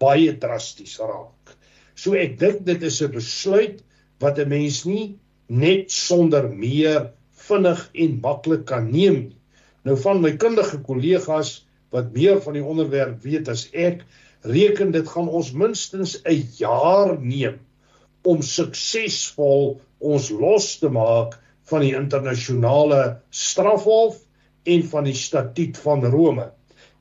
baie 0.00 0.32
drasties 0.42 0.96
raak. 1.02 1.56
So 1.94 2.16
ek 2.16 2.38
dink 2.40 2.64
dit 2.66 2.82
is 2.86 3.02
'n 3.02 3.12
besluit 3.12 3.82
wat 4.20 4.38
'n 4.38 4.48
mens 4.48 4.84
nie 4.86 5.18
net 5.48 5.90
sonder 5.90 6.48
meer 6.48 7.10
vinnig 7.48 7.90
en 7.94 8.20
maklik 8.22 8.64
kan 8.66 8.90
neem 8.90 9.18
nie. 9.28 9.40
Nou 9.84 9.96
van 9.96 10.20
my 10.22 10.36
kundige 10.36 10.78
kollegas 10.86 11.66
wat 11.90 12.12
meer 12.14 12.40
van 12.44 12.54
die 12.54 12.64
onderwerp 12.64 13.22
weet 13.22 13.48
as 13.48 13.68
ek, 13.72 14.04
reken 14.42 14.90
dit 14.90 15.08
gaan 15.08 15.28
ons 15.28 15.52
minstens 15.52 16.16
'n 16.24 16.46
jaar 16.56 17.18
neem 17.20 17.58
om 18.22 18.42
suksesvol 18.42 19.80
ons 19.98 20.30
los 20.30 20.78
te 20.78 20.88
maak 20.88 21.38
van 21.70 21.80
die 21.80 21.94
internasionale 21.94 23.20
strafhof 23.30 24.16
en 24.64 24.82
van 24.84 25.04
die 25.04 25.14
statuut 25.14 25.78
van 25.78 26.04
Rome. 26.04 26.50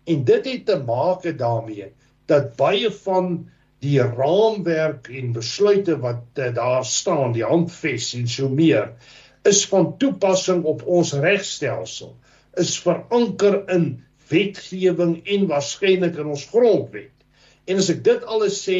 En 0.06 0.24
dit 0.24 0.46
het 0.46 0.66
te 0.66 0.78
maak 0.84 1.24
daarmee 1.38 1.92
dat 2.26 2.56
baie 2.56 2.92
van 2.92 3.50
die 3.80 4.02
raamwerk 4.02 5.08
en 5.08 5.32
besluite 5.34 5.96
wat 6.00 6.24
uh, 6.36 6.54
daar 6.56 6.86
staan, 6.86 7.32
die 7.32 7.46
handves 7.48 8.14
en 8.14 8.28
so 8.28 8.50
meer, 8.50 8.92
is 9.48 9.64
van 9.72 9.98
toepassing 9.98 10.64
op 10.64 10.84
ons 10.86 11.14
regstelsel. 11.14 12.16
is 12.60 12.80
veranker 12.82 13.70
in 13.72 14.04
wetgewing 14.30 15.20
en 15.26 15.48
waarskynlik 15.48 16.18
in 16.20 16.32
ons 16.34 16.46
grondwet. 16.52 17.14
En 17.70 17.78
as 17.82 17.90
ek 17.94 18.02
dit 18.06 18.24
alles 18.34 18.58
sê, 18.66 18.80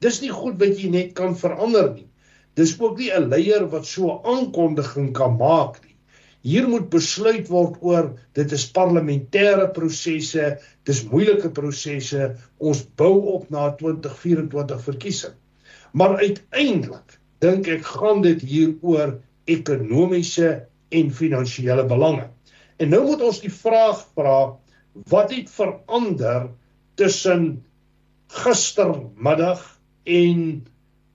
dis 0.00 0.20
nie 0.22 0.32
goed 0.32 0.56
wat 0.62 0.78
jy 0.80 0.88
net 0.94 1.12
kan 1.18 1.36
verander 1.36 1.90
nie. 1.92 2.08
Dis 2.56 2.72
ook 2.80 2.98
nie 2.98 3.10
'n 3.12 3.28
leier 3.32 3.66
wat 3.74 3.86
so 3.86 4.08
'n 4.10 4.24
aankondiging 4.34 5.12
kan 5.14 5.36
maak 5.36 5.80
nie. 5.84 5.96
Hier 6.42 6.68
moet 6.68 6.88
besluit 6.88 7.48
word 7.52 7.76
oor 7.84 8.06
dit 8.32 8.52
is 8.52 8.64
parlementêre 8.72 9.66
prosesse, 9.76 10.58
dis 10.88 11.04
moeilike 11.12 11.50
prosesse. 11.52 12.36
Ons 12.58 12.80
bou 12.96 13.14
op 13.34 13.50
na 13.50 13.70
2024 13.76 14.80
verkiesing. 14.88 15.36
Maar 15.92 16.16
uiteindelik 16.16 17.18
dink 17.44 17.68
ek 17.68 17.84
gaan 17.84 18.22
dit 18.22 18.40
hier 18.40 18.74
oor 18.80 19.18
ekonomiese 19.44 20.66
en 20.90 21.10
finansiële 21.10 21.84
belange. 21.86 22.28
En 22.80 22.88
nou 22.88 23.04
moet 23.06 23.22
ons 23.22 23.40
die 23.40 23.52
vraag 23.52 24.00
vra 24.16 24.56
wat 25.12 25.32
het 25.34 25.50
verander 25.52 26.48
tussen 26.96 27.60
gistermiddag 28.30 29.62
en 30.04 30.44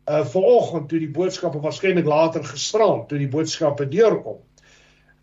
uh 0.05 0.25
vanoggend 0.29 0.89
toe 0.89 0.99
die 1.01 1.11
boodskappe 1.11 1.61
waarskynlik 1.63 2.05
later 2.05 2.43
gisterand 2.45 3.07
toe 3.09 3.17
die 3.17 3.31
boodskappe 3.31 3.87
deurkom. 3.89 4.41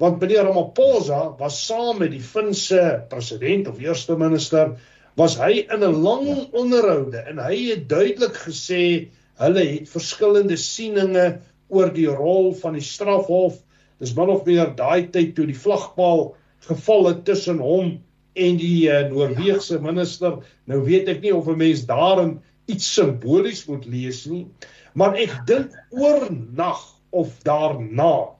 Want 0.02 0.18
meneer 0.20 0.48
Ramaphosa 0.48 1.36
was 1.38 1.60
saam 1.66 2.00
met 2.02 2.10
die 2.10 2.24
Finse 2.24 3.04
president 3.08 3.68
of 3.70 3.78
eerste 3.78 4.16
minister 4.18 4.74
was 5.20 5.36
hy 5.38 5.66
in 5.68 5.84
'n 5.84 6.02
lang 6.02 6.48
onderhoude 6.52 7.18
en 7.18 7.38
hy 7.38 7.56
het 7.70 7.88
duidelik 7.88 8.36
gesê 8.48 9.12
Hulle 9.40 9.62
het 9.64 9.88
verskillende 9.90 10.56
sieninge 10.60 11.26
oor 11.72 11.90
die 11.94 12.08
rol 12.10 12.52
van 12.60 12.76
die 12.76 12.84
strafhof. 12.84 13.56
Dis 14.02 14.14
min 14.14 14.30
of 14.30 14.44
meer 14.46 14.74
daai 14.76 15.08
tyd 15.14 15.34
toe 15.36 15.46
die 15.48 15.58
vlagpaal 15.58 16.32
geval 16.68 17.08
het 17.08 17.24
tussen 17.26 17.62
hom 17.62 17.96
en 18.34 18.56
die 18.56 18.88
uh, 18.88 19.02
Noorse 19.10 19.78
minister. 19.82 20.38
Nou 20.70 20.82
weet 20.86 21.08
ek 21.08 21.20
nie 21.24 21.34
of 21.34 21.48
'n 21.48 21.58
mens 21.58 21.86
daarin 21.86 22.40
iets 22.70 22.94
simbolies 22.94 23.64
moet 23.66 23.86
lees 23.86 24.24
nie, 24.26 24.46
maar 24.94 25.16
ek 25.18 25.34
dink 25.46 25.74
oornag 25.90 26.80
of 27.10 27.34
daarna 27.44 28.32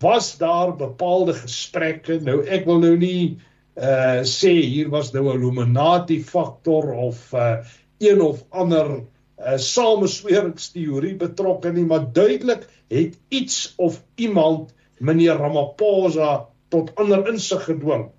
was 0.00 0.36
daar 0.38 0.76
bepaalde 0.76 1.34
gesprekke. 1.34 2.20
Nou 2.20 2.44
ek 2.46 2.66
wil 2.66 2.78
nou 2.78 2.96
nie 2.96 3.38
uh 3.78 4.20
sê 4.26 4.52
hier 4.58 4.90
was 4.90 5.12
nou 5.12 5.28
'n 5.28 5.38
Illuminati 5.38 6.20
faktor 6.22 6.92
of 6.92 7.32
uh 7.32 7.62
een 7.98 8.20
of 8.20 8.44
ander 8.50 9.02
'n 9.38 9.58
samesweringsteorie 9.58 11.14
betrokke 11.16 11.72
nie, 11.72 11.84
maar 11.84 12.12
duidelik 12.12 12.66
het 12.88 13.18
iets 13.28 13.74
of 13.76 14.02
iemand 14.16 14.74
meneer 14.98 15.36
Ramaphosa 15.38 16.48
tot 16.68 16.94
ander 16.94 17.28
insig 17.28 17.64
gedwing 17.64 18.10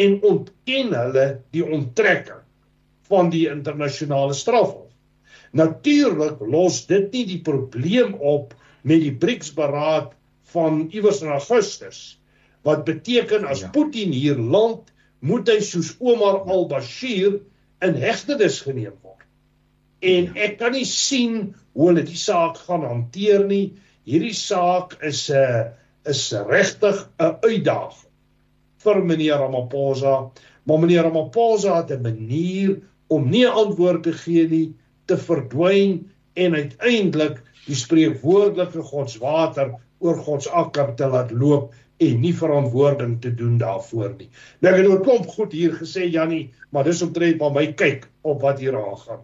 en 0.00 0.16
ontken 0.22 0.94
hulle 0.96 1.26
die 1.52 1.64
onttrekking 1.64 2.40
van 3.10 3.30
die 3.30 3.44
internasionale 3.50 4.34
strafhof. 4.34 4.88
Natuurlik 5.52 6.40
los 6.40 6.86
dit 6.88 7.12
nie 7.12 7.26
die 7.28 7.40
probleem 7.44 8.14
op 8.14 8.54
met 8.88 9.02
die 9.04 9.12
BRICS-beraad 9.12 10.14
van 10.54 10.86
iewers 10.90 11.20
in 11.22 11.32
Augustus 11.34 12.02
wat 12.66 12.84
beteken 12.86 13.44
as 13.44 13.64
ja. 13.66 13.70
Putin 13.74 14.14
hier 14.14 14.38
land 14.38 14.92
moet 15.20 15.48
hy 15.50 15.58
soos 15.64 15.92
Omar 16.00 16.44
al-Bashir 16.46 17.40
in 17.82 17.98
hegtenis 17.98 18.62
geneem 18.64 18.94
word 19.02 19.12
en 20.02 20.32
ek 20.34 20.58
kan 20.60 20.74
nie 20.74 20.86
sien 20.88 21.52
hoe 21.76 21.90
hulle 21.90 22.04
die 22.06 22.18
saak 22.18 22.58
gaan 22.66 22.84
hanteer 22.86 23.44
nie. 23.46 23.78
Hierdie 24.08 24.34
saak 24.34 24.96
is 25.06 25.28
'n 25.30 25.38
uh, 25.38 25.64
is 26.10 26.22
regtig 26.48 27.06
'n 27.20 27.38
uitdaging 27.46 28.10
vir 28.84 29.04
meneer 29.04 29.38
Ramaphosa, 29.42 30.30
maar 30.64 30.78
meneer 30.78 31.02
Ramaphosa 31.08 31.76
het 31.76 31.90
'n 31.90 32.02
manier 32.02 32.80
om 33.08 33.28
nie 33.30 33.46
antwoord 33.46 34.02
te 34.02 34.12
gee 34.12 34.48
nie, 34.48 34.74
te 35.06 35.16
verdwyn 35.16 36.10
en 36.34 36.54
uiteindelik 36.54 37.42
die 37.66 37.76
spreekwoordelike 37.76 38.82
godswater 38.82 39.74
oor 39.98 40.18
God 40.26 40.42
se 40.42 40.50
akker 40.50 40.94
te 40.98 41.06
laat 41.06 41.30
loop 41.30 41.74
en 42.02 42.20
nie 42.20 42.34
verantwoording 42.34 43.20
te 43.22 43.34
doen 43.34 43.58
daarvoor 43.58 44.14
nie. 44.18 44.30
Nou 44.60 44.74
ek 44.74 44.80
het 44.80 44.90
'n 44.90 45.02
klomp 45.02 45.26
goed 45.26 45.52
hier 45.52 45.72
gesê 45.72 46.10
Jannie, 46.10 46.50
maar 46.70 46.84
dis 46.84 47.02
omtrent 47.02 47.38
maar 47.38 47.52
my 47.52 47.72
kyk 47.72 48.08
op 48.22 48.40
wat 48.40 48.58
hier 48.58 48.76
aangaan. 48.76 49.22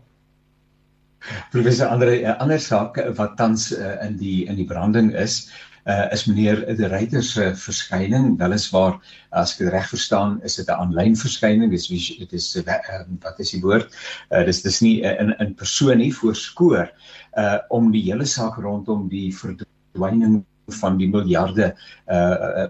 Professor 1.51 1.89
Andre 1.89 2.23
'n 2.23 2.39
ander 2.39 2.61
saak 2.61 3.01
wat 3.17 3.37
tans 3.37 3.73
uh, 3.73 4.05
in 4.07 4.17
die 4.17 4.47
in 4.47 4.57
die 4.57 4.67
branding 4.67 5.15
is 5.15 5.51
uh, 5.89 6.07
is 6.13 6.25
meneer 6.29 6.61
De 6.77 6.89
Ruyter 6.89 7.23
se 7.23 7.55
verskyning 7.57 8.37
weliswaar 8.41 8.99
as 9.31 9.55
ek 9.55 9.65
dit 9.65 9.73
reg 9.73 9.89
verstaan 9.89 10.37
is 10.45 10.59
dit 10.61 10.69
'n 10.69 10.77
aanlyn 10.85 11.17
verskyning 11.17 11.71
dis 11.73 11.89
dit 11.89 12.33
is 12.33 12.49
uh, 12.57 12.79
wat 13.25 13.41
is 13.41 13.55
die 13.57 13.63
woord? 13.65 13.89
Uh, 14.31 14.45
dis 14.45 14.63
dis 14.63 14.81
nie 14.85 14.97
uh, 15.03 15.17
in 15.21 15.35
in 15.39 15.55
persoon 15.55 15.99
nie 15.99 16.13
voorskoor 16.13 16.91
uh, 17.37 17.59
om 17.71 17.91
die 17.93 18.05
hele 18.11 18.27
saak 18.27 18.61
rondom 18.61 19.09
die 19.09 19.33
verdwyning 19.33 20.45
van 20.81 20.97
die 20.97 21.09
miljarde 21.09 21.73
uh 22.07 22.67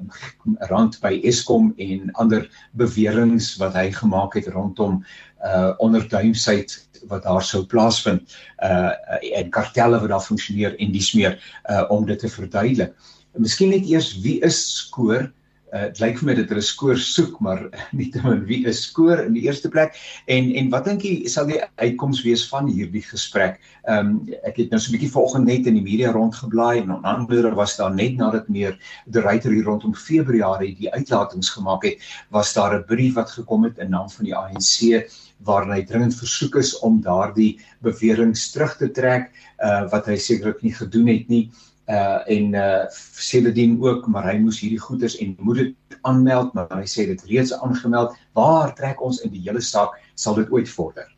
rand 0.71 0.99
by 1.02 1.19
Eskom 1.26 1.73
en 1.76 2.11
ander 2.12 2.47
beweringe 2.78 3.43
wat 3.59 3.75
hy 3.75 3.88
gemaak 3.93 4.35
het 4.38 4.50
rondom 4.55 5.02
uh 5.45 5.73
onderduimsheid 5.78 6.76
wat 7.11 7.23
daar 7.23 7.43
sou 7.43 7.64
plaasvind 7.67 8.37
uh 8.62 8.93
en 9.40 9.50
kartelle 9.50 10.00
wat 10.00 10.11
daar 10.14 10.25
funksioneer 10.25 10.76
en 10.78 10.93
dis 10.93 11.12
meer 11.14 11.38
uh 11.71 11.85
om 11.90 12.07
dit 12.07 12.19
te 12.19 12.28
verduidelik. 12.28 12.95
Miskien 13.38 13.71
net 13.71 13.87
eers 13.87 14.14
wie 14.23 14.38
is 14.47 14.59
skoor 14.76 15.28
Uh, 15.69 15.83
dit 15.91 15.99
lyk 16.01 16.21
vir 16.21 16.27
my 16.31 16.35
dat 16.39 16.53
hulle 16.53 16.65
skoor 16.65 16.97
soek 16.97 17.35
maar 17.45 17.59
nie 17.99 18.09
te 18.13 18.23
min 18.25 18.41
wie 18.49 18.63
is 18.71 18.81
skoor 18.87 19.21
in 19.27 19.35
die 19.37 19.43
eerste 19.45 19.69
plek 19.69 19.99
en 20.33 20.49
en 20.57 20.71
wat 20.73 20.87
dink 20.89 21.05
jy 21.05 21.29
sal 21.29 21.45
die 21.51 21.59
uitkoms 21.83 22.23
wees 22.25 22.47
van 22.49 22.71
hierdie 22.73 23.05
gesprek? 23.05 23.59
Ehm 23.85 24.15
um, 24.15 24.15
ek 24.49 24.63
het 24.63 24.73
nou 24.73 24.81
so 24.81 24.89
'n 24.89 24.97
bietjie 24.97 25.13
vanoggend 25.13 25.51
net 25.51 25.69
in 25.69 25.77
die 25.77 25.85
media 25.85 26.13
rondgeblaai 26.17 26.81
en 26.81 26.97
ander 27.05 27.51
was 27.55 27.77
daar 27.77 27.95
net 27.95 28.17
nadat 28.17 28.49
meer 28.49 28.79
die 29.07 29.21
ryter 29.21 29.53
hier 29.53 29.69
rondom 29.69 29.95
Februarie 29.95 30.75
die 30.79 30.93
uitlatings 30.93 31.51
gemaak 31.51 31.85
het, 31.85 32.01
was 32.31 32.55
daar 32.55 32.79
'n 32.79 32.85
brief 32.89 33.15
wat 33.15 33.31
gekom 33.31 33.65
het 33.65 33.79
in 33.79 33.91
naam 33.91 34.09
van 34.09 34.25
die 34.25 34.37
ANC 34.37 35.05
waarin 35.45 35.73
hy 35.73 35.83
dringend 35.85 36.17
versoek 36.17 36.57
is 36.57 36.79
om 36.79 37.01
daardie 37.03 37.59
beweringe 37.85 38.51
terug 38.53 38.77
te 38.77 38.89
trek 38.91 39.31
uh 39.61 39.85
wat 39.93 40.07
hy 40.07 40.17
sekerlik 40.17 40.63
nie 40.63 40.75
gedoen 40.75 41.09
het 41.13 41.29
nie 41.29 41.51
uh 41.88 42.21
en 42.28 42.54
uh 42.54 42.87
Celadine 43.28 43.78
ook 43.80 44.07
maar 44.07 44.28
hy 44.30 44.38
moes 44.42 44.61
hierdie 44.61 44.80
goeders 44.80 45.16
en 45.23 45.37
moet 45.40 45.62
dit 45.62 45.99
aanmeld 46.09 46.52
maar 46.54 46.73
hy 46.76 46.87
sê 46.87 47.07
dit 47.09 47.23
reeds 47.30 47.54
aangemeld. 47.57 48.16
Waar 48.37 48.75
trek 48.75 49.00
ons 49.02 49.23
in 49.25 49.33
die 49.33 49.45
hele 49.47 49.62
saak? 49.64 49.97
Sal 50.14 50.37
dit 50.40 50.50
ooit 50.52 50.68
vorder? 50.68 51.09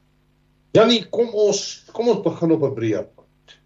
Janie 0.76 1.02
kom 1.10 1.34
ons 1.34 1.64
kom 1.92 2.08
ons 2.08 2.22
begin 2.22 2.54
op 2.54 2.62
'n 2.62 2.74
breër 2.74 3.04
punt. 3.04 3.58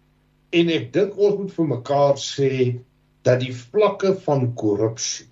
En 0.51 0.69
ek 0.69 0.91
dink 0.93 1.17
ons 1.17 1.37
moet 1.37 1.53
vir 1.53 1.67
mekaar 1.77 2.17
sê 2.17 2.51
dat 3.21 3.39
die 3.39 3.53
vlakke 3.53 4.15
van 4.25 4.53
korrupsie 4.53 5.29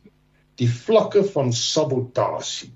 die 0.61 0.69
vlakke 0.69 1.23
van 1.33 1.51
sabotasie 1.53 2.71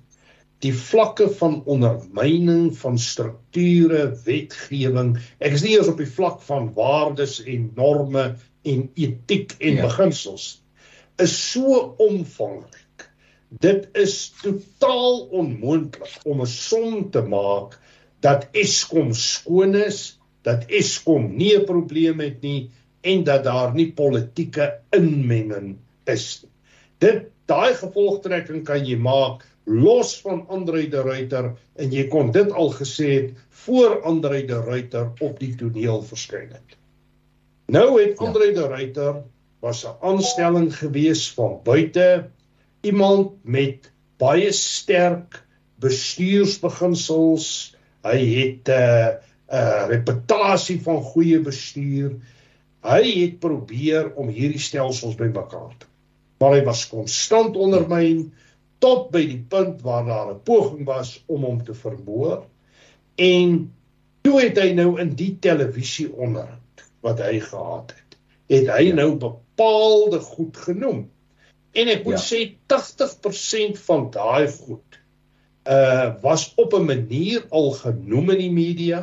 die 0.65 0.73
vlakke 0.73 1.29
van 1.39 1.59
ondermyning 1.65 2.71
van 2.77 2.97
strukture 2.97 4.03
wetgewing 4.25 5.17
ek 5.39 5.53
is 5.53 5.63
nie 5.65 5.75
eers 5.77 5.91
op 5.91 5.99
die 6.01 6.09
vlak 6.09 6.41
van 6.47 6.71
waardes 6.77 7.39
en 7.45 7.71
norme 7.75 8.35
en 8.67 8.87
etiek 8.95 9.53
en 9.59 9.77
ja. 9.77 9.85
beginsels 9.87 10.47
is 11.17 11.33
so 11.51 11.95
omvangryk. 11.97 13.07
Dit 13.49 13.87
is 13.97 14.33
totaal 14.41 15.23
onmoontlik 15.39 16.19
om 16.25 16.41
'n 16.41 16.51
som 16.51 17.09
te 17.11 17.21
maak 17.21 17.79
dat 18.21 18.47
Eskom 18.51 19.13
skoon 19.13 19.75
is, 19.75 20.19
dat 20.43 20.65
Eskom 20.67 21.37
nie 21.37 21.55
'n 21.57 21.65
probleem 21.65 22.19
het 22.19 22.41
nie 22.41 22.69
en 23.01 23.23
dat 23.23 23.43
daar 23.43 23.73
nie 23.73 23.91
politieke 23.91 24.79
inmenging 24.91 25.77
is 26.05 26.43
nie. 26.43 26.51
Dit 26.99 27.31
daai 27.45 27.73
gevolgtrekking 27.73 28.65
kan 28.65 28.85
jy 28.85 28.97
maak 28.97 29.45
los 29.67 30.15
van 30.24 30.45
Andre 30.47 30.88
de 30.88 31.01
Ruyter 31.03 31.51
en 31.75 31.91
jy 31.91 32.05
kon 32.12 32.31
dit 32.31 32.51
al 32.55 32.71
gesê 32.75 33.07
het 33.13 33.39
voor 33.65 34.01
Andre 34.07 34.45
de 34.47 34.62
Ruyter 34.63 35.09
op 35.19 35.39
die 35.39 35.53
toneel 35.59 36.01
verskyn 36.07 36.53
het. 36.55 36.77
Nou 37.67 38.00
het 38.00 38.19
Andre 38.24 38.47
ja. 38.51 38.53
de 38.59 38.67
Ruyter 38.71 39.19
was 39.59 39.83
'n 39.86 39.97
aanstelling 40.01 40.71
gewees 40.77 41.27
van 41.33 41.59
buite 41.63 42.29
iemand 42.81 43.43
met 43.43 43.91
baie 44.17 44.51
sterk 44.51 45.43
bestuursbeginsels. 45.83 47.75
Hy 48.07 48.19
het 48.39 48.67
'n 48.67 48.71
uh, 48.71 49.07
'n 49.07 49.55
uh, 49.55 49.86
reputasie 49.88 50.81
van 50.81 51.01
goeie 51.01 51.39
bestuur. 51.39 52.15
Hy 52.81 53.03
het 53.21 53.39
probeer 53.39 54.13
om 54.15 54.27
hierdie 54.27 54.63
stelsels 54.63 55.15
bymekaar 55.15 55.75
te 55.77 55.86
maar 56.38 56.57
hy 56.57 56.63
was 56.67 56.86
konstant 56.89 57.57
ondermyn 57.57 58.27
tot 58.84 59.10
by 59.12 59.24
die 59.25 59.41
punt 59.50 59.81
waar 59.81 60.05
daar 60.05 60.31
'n 60.34 60.43
poging 60.43 60.86
was 60.86 61.24
om 61.25 61.43
hom 61.43 61.63
te 61.63 61.74
vermoor 61.74 62.46
en 63.15 63.74
toe 64.22 64.41
het 64.41 64.57
hy 64.60 64.72
nou 64.75 65.00
in 65.01 65.15
die 65.15 65.38
televisie 65.39 66.10
onderhoud 66.13 66.84
wat 67.05 67.22
hy 67.24 67.39
gehad 67.39 67.93
het, 67.96 68.17
het 68.51 68.72
hy 68.74 68.89
ja. 68.89 68.96
nou 68.96 69.15
bepaalde 69.15 70.19
goed 70.19 70.57
genoem. 70.57 71.05
En 71.77 71.91
ek 71.93 72.03
moet 72.07 72.17
ja. 72.17 72.24
sê 72.24 72.39
80% 72.74 73.79
van 73.88 74.10
daai 74.12 74.48
goed 74.51 75.01
uh 75.67 76.15
was 76.24 76.53
op 76.55 76.74
'n 76.74 76.86
manier 76.86 77.46
al 77.50 77.72
genoem 77.72 78.29
in 78.36 78.38
die 78.38 78.51
media. 78.51 79.01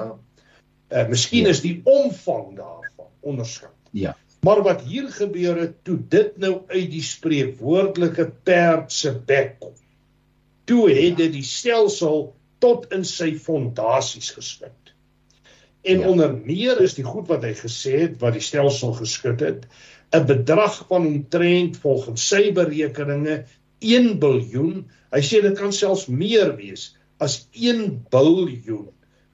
Uh 0.89 1.09
miskien 1.09 1.45
ja. 1.45 1.53
is 1.53 1.61
die 1.61 1.81
omvang 1.85 2.57
daarvan 2.57 3.11
onderskat. 3.21 3.77
Ja. 3.93 4.17
Maar 4.45 4.61
wat 4.63 4.83
hier 4.85 5.09
gebeur 5.09 5.57
het 5.57 5.77
toe 5.87 5.97
dit 6.09 6.37
nou 6.43 6.55
uit 6.69 6.91
die 6.93 7.03
spreekwoordelike 7.03 8.27
perd 8.45 8.93
se 8.93 9.15
bek 9.27 9.55
kom. 9.63 9.77
Toe 10.69 10.89
het 10.91 11.17
dit 11.21 11.33
die 11.33 11.47
stelsel 11.47 12.35
tot 12.61 12.91
in 12.93 13.05
sy 13.09 13.35
fondasies 13.41 14.31
geskud. 14.37 14.93
En 15.85 16.01
ja. 16.01 16.09
onder 16.09 16.33
meer 16.37 16.81
is 16.81 16.97
die 16.97 17.05
goed 17.05 17.29
wat 17.33 17.45
hy 17.45 17.53
gesê 17.57 17.99
het 18.07 18.17
wat 18.21 18.37
die 18.37 18.45
stelsel 18.45 18.95
geskud 18.97 19.41
het, 19.45 19.65
'n 20.15 20.27
bedrag 20.29 20.77
van 20.89 21.07
omtrent 21.07 21.77
volgens 21.81 22.27
sy 22.29 22.53
berekeninge 22.57 23.45
1 23.81 24.19
biljoen. 24.21 24.85
Hy 25.13 25.23
sê 25.25 25.41
dit 25.45 25.57
kan 25.59 25.73
selfs 25.73 26.07
meer 26.09 26.55
wees 26.57 26.93
as 27.19 27.49
1 27.53 28.07
biljoen 28.13 28.93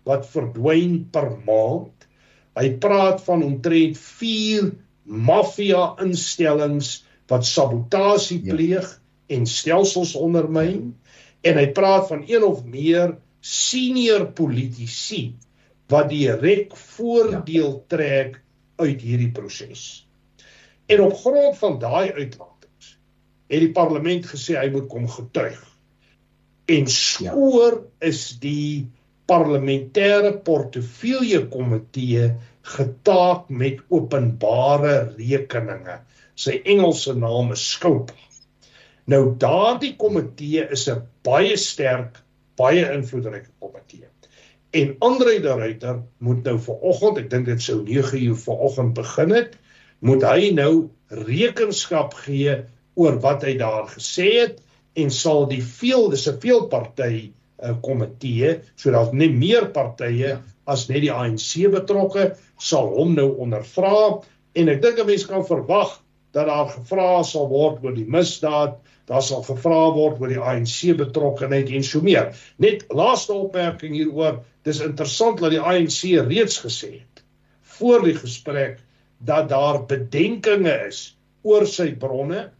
wat 0.08 0.26
verdwyn 0.30 1.10
per 1.12 1.30
maand. 1.46 2.06
Hy 2.58 2.70
praat 2.82 3.22
van 3.26 3.42
omtrent 3.46 3.98
4 3.98 4.70
maffia 5.04 5.94
instellings 6.02 7.00
wat 7.30 7.46
sabotasie 7.46 8.40
ja. 8.42 8.54
pleeg 8.54 8.86
ja. 8.86 8.98
en 9.36 9.46
stelsels 9.46 10.16
ondermyn 10.18 10.90
en 11.46 11.58
hy 11.60 11.66
praat 11.76 12.08
van 12.10 12.24
een 12.28 12.44
of 12.44 12.64
meer 12.64 13.16
senior 13.40 14.26
politici 14.36 15.30
wat 15.90 16.10
direk 16.12 16.76
voordeel 16.76 17.72
ja. 17.72 17.82
trek 17.90 18.40
uit 18.80 19.02
hierdie 19.02 19.30
proses. 19.34 20.06
En 20.90 21.02
op 21.04 21.16
grond 21.16 21.58
van 21.58 21.78
daai 21.78 22.12
uitlatings 22.12 22.94
het 23.50 23.64
die 23.64 23.72
parlement 23.74 24.26
gesê 24.26 24.56
hy 24.58 24.70
moet 24.72 24.88
kom 24.90 25.08
getuig. 25.10 25.58
En 26.70 26.86
skoor 26.86 27.76
ja. 27.80 28.08
is 28.10 28.22
die 28.42 28.90
parlementêre 29.30 30.32
portefeulje 30.46 31.44
komitee 31.52 32.32
getaak 32.76 33.48
met 33.48 33.78
openbare 33.88 34.96
rekeninge. 35.18 36.00
Sy 36.34 36.58
Engelse 36.64 37.14
naam 37.14 37.52
is 37.54 37.62
Scope. 37.74 38.14
Nou 39.10 39.34
daardie 39.38 39.94
komitee 39.96 40.66
is 40.74 40.88
'n 40.88 41.02
baie 41.24 41.56
sterk, 41.56 42.18
baie 42.56 42.84
invloedryke 42.92 43.50
komitee. 43.58 44.08
En 44.70 44.96
Andre 45.00 45.40
de 45.40 45.54
Ruyter 45.54 46.02
moet 46.18 46.44
nou 46.44 46.58
vanoggend, 46.58 47.18
ek 47.18 47.30
dink 47.30 47.46
dit 47.46 47.62
sou 47.62 47.80
9uur 47.86 48.36
vanoggend 48.38 48.94
begin 48.94 49.30
het, 49.30 49.56
moet 49.98 50.22
hy 50.22 50.50
nou 50.54 50.90
rekenskap 51.08 52.14
gee 52.14 52.54
oor 52.94 53.18
wat 53.20 53.42
hy 53.42 53.56
daar 53.58 53.88
gesê 53.90 54.28
het 54.40 54.60
en 54.94 55.10
sal 55.10 55.48
die 55.50 55.62
veel 55.62 56.08
dis 56.10 56.28
'n 56.28 56.38
veelparty 56.40 57.32
uh, 57.62 57.74
komitee 57.82 58.58
sodat 58.74 59.12
net 59.12 59.32
meer 59.36 59.70
partye 59.74 60.36
as 60.70 60.88
net 60.88 61.04
die 61.06 61.12
ANC 61.12 61.66
betrokke 61.72 62.30
sal 62.58 62.92
hom 62.96 63.16
nou 63.18 63.30
ondervra 63.42 64.20
en 64.54 64.72
ek 64.72 64.82
dink 64.82 64.98
'n 64.98 65.06
mens 65.06 65.26
kan 65.26 65.46
verwag 65.46 65.98
dat 66.32 66.46
daar 66.46 66.68
gevra 66.70 67.22
sal 67.26 67.48
word 67.50 67.84
oor 67.84 67.94
die 67.94 68.06
misdaad 68.06 68.78
daar 69.10 69.22
sal 69.26 69.42
gevra 69.42 69.90
word 69.94 70.20
oor 70.22 70.30
die 70.30 70.38
ANC 70.38 70.94
betrokkeheid 70.98 71.72
en 71.74 71.82
so 71.86 72.00
meer. 72.00 72.30
Net 72.62 72.84
laaste 72.94 73.34
opmerking 73.34 73.96
hieroor, 73.98 74.44
dis 74.62 74.82
interessant 74.84 75.40
dat 75.42 75.50
die 75.50 75.62
ANC 75.62 76.04
reeds 76.28 76.60
gesê 76.62 76.92
het 77.00 77.24
voor 77.80 78.04
die 78.04 78.14
gesprek 78.14 78.78
dat 79.26 79.48
daar 79.50 79.80
bedenkinge 79.88 80.74
is 80.86 81.16
oor 81.42 81.66
sy 81.66 81.90
bronne 81.98 82.50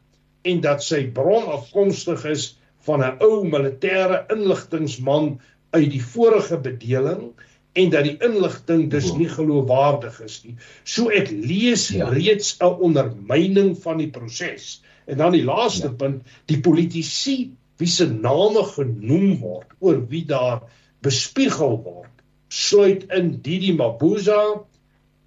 en 0.48 0.62
dat 0.64 0.82
sy 0.82 1.04
bron 1.14 1.46
afkomstig 1.52 2.24
is 2.32 2.46
van 2.86 3.04
'n 3.04 3.16
ou 3.20 3.44
militêre 3.44 4.24
inligtingman 4.32 5.40
uit 5.70 5.90
die 5.90 6.02
vorige 6.02 6.58
bedeling 6.58 7.30
en 7.72 7.90
dat 7.90 8.04
die 8.04 8.16
inligting 8.18 8.90
dus 8.90 9.12
nie 9.14 9.28
geloofwaardig 9.28 10.20
is 10.24 10.40
nie. 10.44 10.56
So 10.84 11.10
ek 11.14 11.30
lees 11.30 11.88
ja. 11.94 12.08
reeds 12.08 12.56
'n 12.58 12.80
ondermyning 12.88 13.76
van 13.78 13.98
die 14.02 14.10
proses. 14.10 14.82
En 15.06 15.16
dan 15.16 15.32
die 15.32 15.44
laaste 15.44 15.86
ja. 15.86 15.94
punt, 15.94 16.26
die 16.46 16.60
politici 16.60 17.52
wie 17.80 17.88
se 17.88 18.06
name 18.06 18.64
genoem 18.74 19.38
word 19.40 19.70
oor 19.78 20.02
wie 20.08 20.24
daar 20.28 20.62
bespiegel 21.00 21.78
word, 21.84 22.12
sluit 22.48 23.06
in 23.16 23.40
Didi 23.40 23.72
Mabuza, 23.72 24.60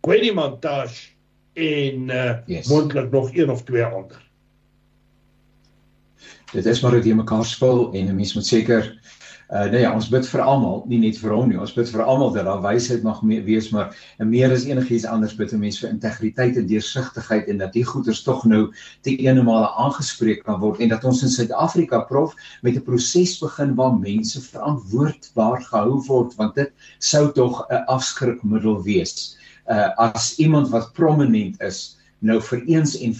Gwedi 0.03 0.33
Montash 0.35 1.15
en 1.53 2.09
uh, 2.09 2.37
yes. 2.45 2.67
moontlik 2.67 3.11
nog 3.11 3.33
een 3.33 3.49
of 3.49 3.63
twee 3.63 3.83
ander. 3.83 4.19
Dit 6.51 6.65
is 6.65 6.81
maar 6.81 6.91
hoe 6.91 7.01
dit 7.01 7.15
mekaar 7.15 7.45
spul 7.45 7.93
en 7.93 8.07
'n 8.07 8.15
mens 8.15 8.33
moet 8.33 8.45
seker 8.45 8.93
Uh 9.53 9.67
nee 9.69 9.83
ja, 9.83 9.91
ons 9.93 10.07
bid 10.09 10.25
vir 10.25 10.41
almal, 10.41 10.79
nie 10.89 10.97
net 10.97 11.17
vir 11.21 11.33
hom 11.35 11.49
nie. 11.51 11.57
Ons 11.61 11.75
bid 11.75 11.89
vir 11.93 12.01
almal 12.01 12.31
dat 12.33 12.47
daar 12.47 12.61
wysheid 12.63 13.03
mag 13.05 13.19
wees, 13.45 13.67
maar 13.75 13.91
en 14.17 14.29
meer 14.31 14.53
as 14.55 14.63
enigiets 14.65 15.05
anders 15.05 15.35
bid 15.37 15.51
'n 15.53 15.59
mens 15.61 15.77
vir 15.81 15.91
integriteit 15.91 16.55
en 16.57 16.65
deursigtigheid 16.65 17.51
en 17.51 17.59
dat 17.61 17.73
die 17.77 17.83
goeders 17.85 18.23
tog 18.23 18.45
nou 18.49 18.71
te 19.05 19.13
eenemale 19.13 19.67
aangespreek 19.83 20.41
kan 20.47 20.57
word 20.59 20.79
en 20.79 20.89
dat 20.89 21.03
ons 21.03 21.21
in 21.21 21.29
Suid-Afrika 21.29 21.99
prof 22.09 22.33
met 22.63 22.79
'n 22.79 22.85
proses 22.87 23.35
begin 23.43 23.75
waar 23.75 23.93
mense 23.93 24.41
verantwoordbaar 24.41 25.61
gehou 25.69 26.01
word, 26.07 26.33
want 26.41 26.55
dit 26.55 26.71
sou 26.99 27.29
tog 27.31 27.61
'n 27.69 27.83
afskrikmiddel 27.85 28.81
wees. 28.83 29.37
Uh 29.69 29.91
as 29.97 30.33
iemand 30.39 30.71
wat 30.73 30.93
prominent 30.93 31.61
is, 31.61 31.99
nou 32.21 32.41
vir 32.41 32.63
eens 32.65 32.97
en 32.97 33.13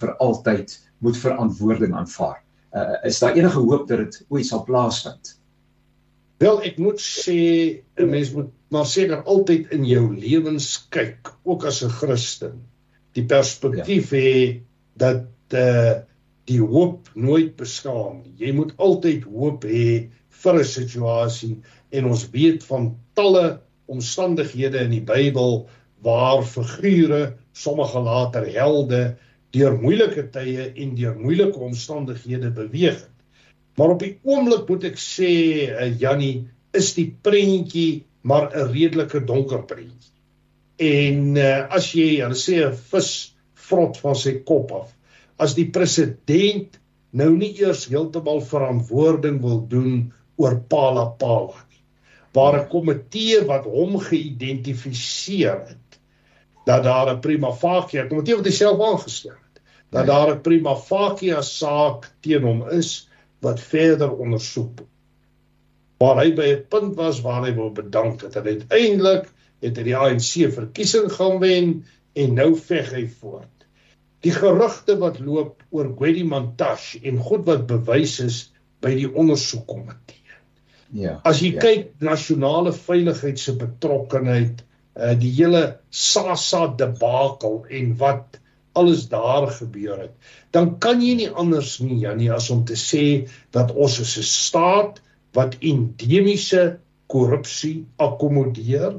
vir 0.00 0.16
altyd 0.16 0.80
moet 0.98 1.16
verantwoording 1.16 1.94
aanvaar. 1.94 2.45
Uh 2.76 2.96
is 3.08 3.18
daar 3.22 3.36
enige 3.36 3.58
hoop 3.58 3.88
dat 3.88 3.98
dit 4.04 4.24
ooit 4.28 4.46
sal 4.46 4.64
plaasvind? 4.64 5.36
Wel, 6.42 6.60
ek 6.68 6.76
moet 6.76 7.00
sê 7.00 7.40
'n 7.96 8.10
mens 8.10 8.32
moet 8.36 8.52
maar 8.68 8.86
seker 8.86 9.22
altyd 9.22 9.70
in 9.72 9.86
jou 9.88 10.10
lewens 10.12 10.86
kyk, 10.92 11.30
ook 11.44 11.64
as 11.64 11.82
'n 11.84 11.88
Christen. 11.88 12.60
Die 13.16 13.24
perspektief 13.24 14.10
ja. 14.10 14.18
hê 14.18 14.60
dat 14.96 15.24
uh, 15.54 15.94
die 16.44 16.60
hoop 16.60 17.08
nooit 17.14 17.56
beskaam 17.56 18.20
nie. 18.22 18.34
Jy 18.46 18.52
moet 18.52 18.74
altyd 18.76 19.24
hoop 19.24 19.64
hê 19.64 20.10
vir 20.42 20.58
'n 20.60 20.64
situasie 20.64 21.54
en 21.90 22.10
ons 22.12 22.30
weet 22.30 22.64
van 22.64 22.92
talle 23.14 23.60
omstandighede 23.86 24.84
in 24.84 24.90
die 24.90 25.06
Bybel 25.06 25.68
waar 26.02 26.42
figure, 26.44 27.36
sommige 27.52 27.98
later 27.98 28.44
helde, 28.52 29.16
deur 29.56 29.76
moeilike 29.80 30.26
tye 30.34 30.70
en 30.76 30.94
deur 30.98 31.16
moeilike 31.18 31.58
omstandighede 31.68 32.50
beweeg 32.56 32.98
het. 33.00 33.14
Maar 33.76 33.94
op 33.96 34.02
die 34.04 34.16
oomblik 34.24 34.68
moet 34.68 34.84
ek 34.90 35.00
sê, 35.00 35.32
uh, 35.68 35.88
Jannie, 36.00 36.46
is 36.76 36.92
die 36.96 37.08
prentjie 37.24 38.04
maar 38.26 38.50
'n 38.50 38.72
redelike 38.72 39.22
donker 39.24 39.62
prentjie. 39.68 40.12
En 40.76 41.36
uh, 41.36 41.68
as 41.72 41.92
jy, 41.94 42.20
hulle 42.20 42.36
sê 42.36 42.60
'n 42.66 42.76
vis 42.90 43.10
vrot 43.68 43.96
van 44.02 44.16
sy 44.16 44.34
kop 44.48 44.72
af, 44.72 44.90
as 45.38 45.54
die 45.54 45.68
president 45.70 46.78
nou 47.16 47.30
nie 47.36 47.52
eers 47.60 47.86
heeltemal 47.90 48.42
verantwoording 48.44 49.40
wil 49.42 49.62
doen 49.70 50.12
oor 50.36 50.58
Pala 50.68 51.06
Pala 51.20 51.64
nie. 51.70 51.82
Waar 52.36 52.60
'n 52.60 52.68
komitee 52.68 53.40
wat 53.48 53.64
hom 53.64 53.98
geïdentifiseer 53.98 55.60
het 55.68 56.00
dat 56.66 56.82
daar 56.84 57.14
'n 57.14 57.20
prima 57.20 57.52
facie, 57.52 58.00
'n 58.00 58.08
komitee 58.08 58.36
wat 58.36 58.44
homself 58.44 58.80
aangestel 58.80 59.32
het, 59.32 59.45
dat 59.90 60.06
daar 60.06 60.34
'n 60.34 60.42
prima 60.42 60.74
facie 60.76 61.42
saak 61.42 62.10
teen 62.20 62.42
hom 62.42 62.68
is 62.68 63.08
wat 63.40 63.60
verder 63.60 64.10
ondersoek. 64.10 64.80
Waar 65.98 66.22
hy 66.24 66.34
by 66.34 66.48
'n 66.52 66.64
punt 66.68 66.94
was 66.96 67.20
waar 67.20 67.44
hy 67.44 67.54
wou 67.54 67.70
bedank 67.70 68.22
het 68.22 68.36
en 68.36 68.44
uiteindelik 68.44 69.30
het 69.60 69.76
hy 69.76 69.82
die 69.82 69.96
ANC 69.96 70.52
verkiesing 70.52 71.12
gaan 71.12 71.38
wen 71.40 71.84
en 72.14 72.34
nou 72.34 72.56
veg 72.56 72.92
hy 72.92 73.06
voort. 73.20 73.66
Die 74.20 74.32
gerugte 74.32 74.98
wat 74.98 75.20
loop 75.20 75.62
oor 75.70 75.92
Gwedi 75.96 76.24
Mantashe 76.24 77.00
en 77.04 77.18
goed 77.18 77.46
wat 77.46 77.66
bewys 77.66 78.20
is 78.20 78.38
by 78.80 78.94
die 78.94 79.08
ondersoekkomitee. 79.08 80.22
Ja. 80.94 81.20
As 81.24 81.40
jy 81.42 81.52
ja. 81.54 81.60
kyk 81.60 81.88
nasionale 82.04 82.72
veiligheid 82.72 83.38
se 83.38 83.56
betrokkenheid, 83.58 84.62
uh 84.96 85.12
die 85.18 85.32
hele 85.36 85.78
SASSA 85.90 86.66
debakel 86.80 87.64
en 87.68 87.96
wat 88.00 88.38
alles 88.76 89.06
daar 89.12 89.48
gebeur 89.58 89.98
het, 90.04 90.14
dan 90.54 90.76
kan 90.82 91.02
jy 91.02 91.14
nie 91.20 91.30
anders 91.30 91.78
nie 91.80 92.00
Janie 92.04 92.30
as 92.32 92.50
om 92.52 92.64
te 92.68 92.76
sê 92.78 93.04
dat 93.56 93.72
ons 93.72 93.98
is 94.04 94.16
'n 94.18 94.28
staat 94.30 95.00
wat 95.36 95.56
endemiese 95.60 96.78
korrupsie 97.12 97.86
akkommodeer 97.96 98.98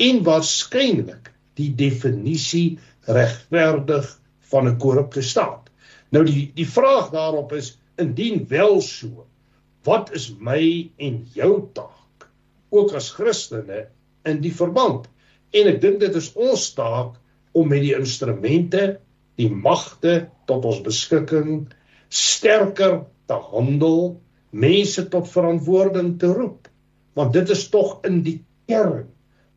en 0.00 0.22
waarskynlik 0.24 1.32
die 1.60 1.70
definisie 1.76 2.78
regverdig 3.08 4.06
van 4.50 4.68
'n 4.68 4.78
korrupte 4.78 5.22
staat. 5.22 5.70
Nou 6.10 6.24
die 6.24 6.50
die 6.54 6.68
vraag 6.68 7.10
daarop 7.10 7.52
is 7.52 7.78
indien 7.96 8.46
wel 8.48 8.80
so, 8.80 9.26
wat 9.84 10.12
is 10.12 10.34
my 10.38 10.90
en 10.96 11.26
jou 11.34 11.68
taak 11.72 12.28
ook 12.70 12.92
as 12.94 13.10
Christene 13.10 13.86
in 14.24 14.40
die 14.40 14.54
verband? 14.54 15.08
En 15.50 15.66
ek 15.66 15.80
dink 15.80 16.00
dit 16.00 16.14
is 16.14 16.32
ons 16.34 16.74
taak 16.74 17.16
om 17.52 17.68
met 17.68 17.82
die 17.82 17.94
instrumente 17.96 19.00
die 19.40 19.50
magte 19.50 20.14
tot 20.50 20.66
ons 20.68 20.82
beskikking 20.84 21.64
sterker 22.10 23.04
te 23.30 23.38
handel, 23.52 24.18
mense 24.50 25.06
tot 25.12 25.28
verantwoording 25.30 26.16
te 26.20 26.32
roep. 26.34 26.68
Want 27.18 27.34
dit 27.36 27.52
is 27.54 27.68
tog 27.72 27.98
in 28.06 28.22
die 28.26 28.40
kern 28.70 29.08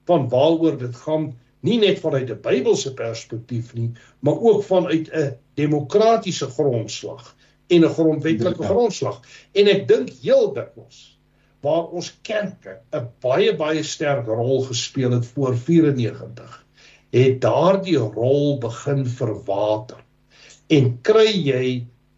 van 0.10 0.28
waaroor 0.30 0.78
dit 0.80 0.96
gaan, 1.06 1.32
nie 1.63 1.80
net 1.80 2.02
vanuit 2.04 2.30
'n 2.30 2.41
Bybelse 2.43 2.93
perspektief 2.93 3.74
nie, 3.74 3.91
maar 4.19 4.39
ook 4.39 4.63
vanuit 4.63 5.10
'n 5.10 5.36
demokratiese 5.56 6.50
grondslag 6.50 7.36
en 7.67 7.86
'n 7.86 7.93
grondwetlike 7.98 8.63
grondslag. 8.63 9.22
En 9.54 9.67
ek 9.67 9.88
dink 9.88 10.10
heel 10.22 10.54
dikwels 10.54 11.17
waar 11.62 11.88
ons 11.96 12.12
kerke 12.22 12.82
'n 12.91 13.08
baie 13.22 13.56
baie 13.56 13.84
sterk 13.84 14.28
rol 14.28 14.62
gespeel 14.62 15.12
het 15.12 15.26
voor 15.26 15.56
94 15.56 16.62
het 17.13 17.41
daardie 17.41 17.99
rol 18.02 18.58
begin 18.62 19.06
verwater. 19.06 19.99
En 20.73 20.95
kry 21.06 21.30
jy 21.30 21.65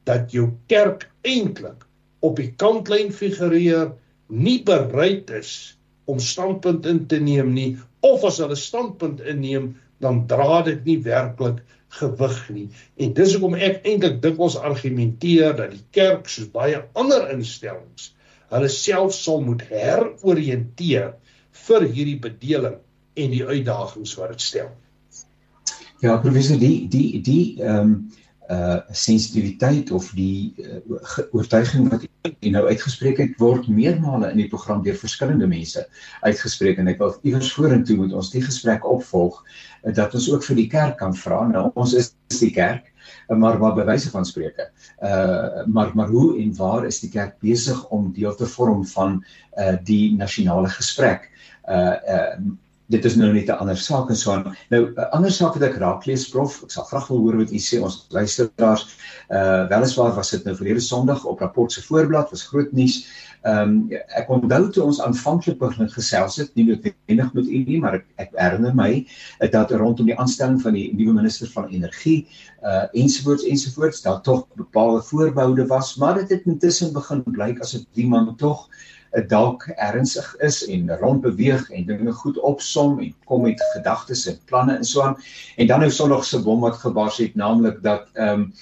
dat 0.08 0.32
jou 0.32 0.48
kerk 0.72 1.10
eintlik 1.28 1.84
op 2.24 2.38
die 2.40 2.52
kantlyn 2.62 3.12
figureer 3.12 3.92
nie 4.32 4.62
bereid 4.64 5.34
is 5.36 5.52
om 6.06 6.22
standpunt 6.22 6.86
in 6.88 7.04
te 7.12 7.20
neem 7.20 7.52
nie 7.54 7.72
of 8.06 8.24
as 8.30 8.40
hulle 8.40 8.56
standpunt 8.60 9.20
inneem 9.26 9.74
dan 10.04 10.24
dra 10.32 10.62
dit 10.68 10.86
nie 10.88 10.98
werklik 11.04 11.60
gewig 12.00 12.40
nie. 12.54 12.68
En 12.96 13.14
dis 13.18 13.36
hoekom 13.36 13.58
ek 13.60 13.84
eintlik 13.84 14.22
dink 14.24 14.40
ons 14.40 14.58
argumenteer 14.60 15.58
dat 15.60 15.76
die 15.76 15.84
kerk 15.96 16.30
soos 16.32 16.48
baie 16.56 16.84
ander 16.96 17.28
instellings 17.36 18.14
hulle 18.54 18.72
self 18.72 19.14
sal 19.18 19.44
moet 19.44 19.64
heroriënteer 19.68 21.14
vir 21.66 21.88
hierdie 21.92 22.20
bedeling 22.22 22.80
en 23.20 23.32
die 23.34 23.44
uitdagings 23.44 24.16
wat 24.20 24.36
dit 24.36 24.44
stel 24.48 24.74
Ja, 26.04 26.18
professor, 26.18 26.58
die 26.60 26.88
die 26.92 27.22
die 27.24 27.64
ehm 27.64 27.80
um, 27.80 27.98
uh 28.50 28.78
sensitiwiteit 28.94 29.92
of 29.92 30.12
die 30.14 30.54
uh, 30.62 30.98
oortuiging 31.34 31.88
wat 31.90 32.04
jy 32.44 32.52
nou 32.54 32.68
uitgespreek 32.68 33.18
het 33.18 33.40
word 33.42 33.66
meermale 33.74 34.28
in 34.30 34.38
die 34.38 34.50
program 34.52 34.84
deur 34.86 34.98
verskillende 35.00 35.48
mense 35.50 35.82
uitgespreek 36.22 36.78
en 36.78 36.92
ek 36.92 37.00
wil 37.02 37.16
iewers 37.26 37.50
vorentoe 37.56 37.98
moet 37.98 38.14
ons 38.14 38.30
die 38.36 38.44
gesprek 38.46 38.86
opvolg 38.86 39.40
uh, 39.42 39.94
dat 39.98 40.14
ons 40.14 40.28
ook 40.30 40.46
vir 40.46 40.60
die 40.60 40.68
kerk 40.70 41.00
kan 41.00 41.16
vra. 41.18 41.40
Nou 41.50 41.72
ons 41.74 41.96
is 41.98 42.12
die 42.38 42.52
kerk, 42.54 42.92
maar 43.34 43.58
wat 43.64 43.80
bewyse 43.80 44.12
van 44.14 44.28
spreuke. 44.30 44.68
Uh 45.02 45.66
maar 45.66 45.96
maar 45.98 46.14
hoe 46.14 46.36
en 46.44 46.54
waar 46.60 46.86
is 46.86 47.02
die 47.02 47.10
kerk 47.10 47.40
besig 47.42 47.82
om 47.90 48.12
deel 48.14 48.36
te 48.36 48.52
vorm 48.58 48.86
van 48.94 49.24
uh 49.58 49.74
die 49.90 50.14
nasionale 50.20 50.70
gesprek? 50.76 51.32
Uh 51.66 51.98
uh 52.20 52.30
dit 52.94 53.06
is 53.06 53.16
nou 53.18 53.32
net 53.34 53.50
'n 53.50 53.60
ander 53.62 53.78
saak 53.78 54.10
en 54.10 54.16
so 54.16 54.32
aan. 54.32 54.56
Nou 54.70 54.82
'n 54.94 55.10
ander 55.12 55.32
saak 55.32 55.54
wat 55.54 55.64
ek 55.64 55.78
raak 55.82 56.06
lees 56.06 56.30
prof, 56.30 56.64
ek 56.64 56.72
sal 56.72 56.84
graag 56.84 57.08
wil 57.08 57.18
hoor 57.18 57.38
wat 57.38 57.52
u 57.52 57.58
sê 57.58 57.82
ons 57.82 58.06
luisteraars. 58.10 58.86
Uh 59.30 59.68
weliswaar 59.70 60.16
was 60.16 60.30
dit 60.30 60.44
nou 60.46 60.56
verlede 60.56 60.80
Sondag 60.80 61.26
op 61.26 61.40
rapport 61.40 61.72
se 61.72 61.82
voorblad, 61.82 62.30
was 62.30 62.48
groot 62.48 62.72
nuus. 62.72 63.08
Ehm 63.46 63.70
um, 63.70 63.92
ek 64.18 64.30
onthou 64.30 64.70
toe 64.70 64.84
ons 64.84 65.02
aanvanklik 65.02 65.60
begin 65.60 65.90
gesels 65.90 66.36
het, 66.36 66.56
nie 66.56 66.66
noodwendig 66.66 67.34
met 67.34 67.46
u 67.46 67.58
nie, 67.68 67.80
maar 67.80 67.94
ek, 67.94 68.06
ek 68.18 68.32
herinner 68.34 68.76
my 68.76 69.06
dat 69.52 69.72
rondom 69.72 70.06
die 70.06 70.18
aanstelling 70.18 70.62
van 70.62 70.74
die 70.74 70.94
nuwe 70.94 71.14
minister 71.14 71.48
van 71.54 71.70
energie 71.70 72.28
uh 72.64 72.86
ensovoorts 72.94 73.46
ensovoorts 73.46 74.02
daar 74.02 74.22
tog 74.22 74.48
bepaalde 74.56 75.02
voorboude 75.02 75.68
was, 75.68 75.96
maar 75.96 76.16
dit 76.16 76.30
het 76.30 76.46
intussen 76.46 76.94
begin 76.94 77.24
blyk 77.24 77.62
asof 77.62 77.86
die 77.94 78.08
man 78.08 78.36
tog 78.36 78.70
dalk 79.24 79.68
ernstig 79.76 80.36
is 80.44 80.66
en 80.68 80.98
rondbeweeg 81.00 81.70
en 81.72 81.86
dinge 81.86 82.12
goed 82.12 82.38
opsom 82.40 83.00
en 83.00 83.14
kom 83.26 83.46
met 83.48 83.62
gedagtes 83.74 84.26
en 84.28 84.40
planne 84.46 84.78
en 84.78 84.84
so 84.84 85.02
aan. 85.02 85.18
En 85.56 85.68
dan 85.68 85.80
nou 85.80 85.92
Sondag 85.92 86.26
se 86.26 86.42
bom 86.44 86.60
wat 86.60 86.82
gebars 86.84 87.18
het, 87.18 87.36
naamlik 87.36 87.84
dat 87.84 88.10
ehm 88.14 88.40
um, 88.40 88.54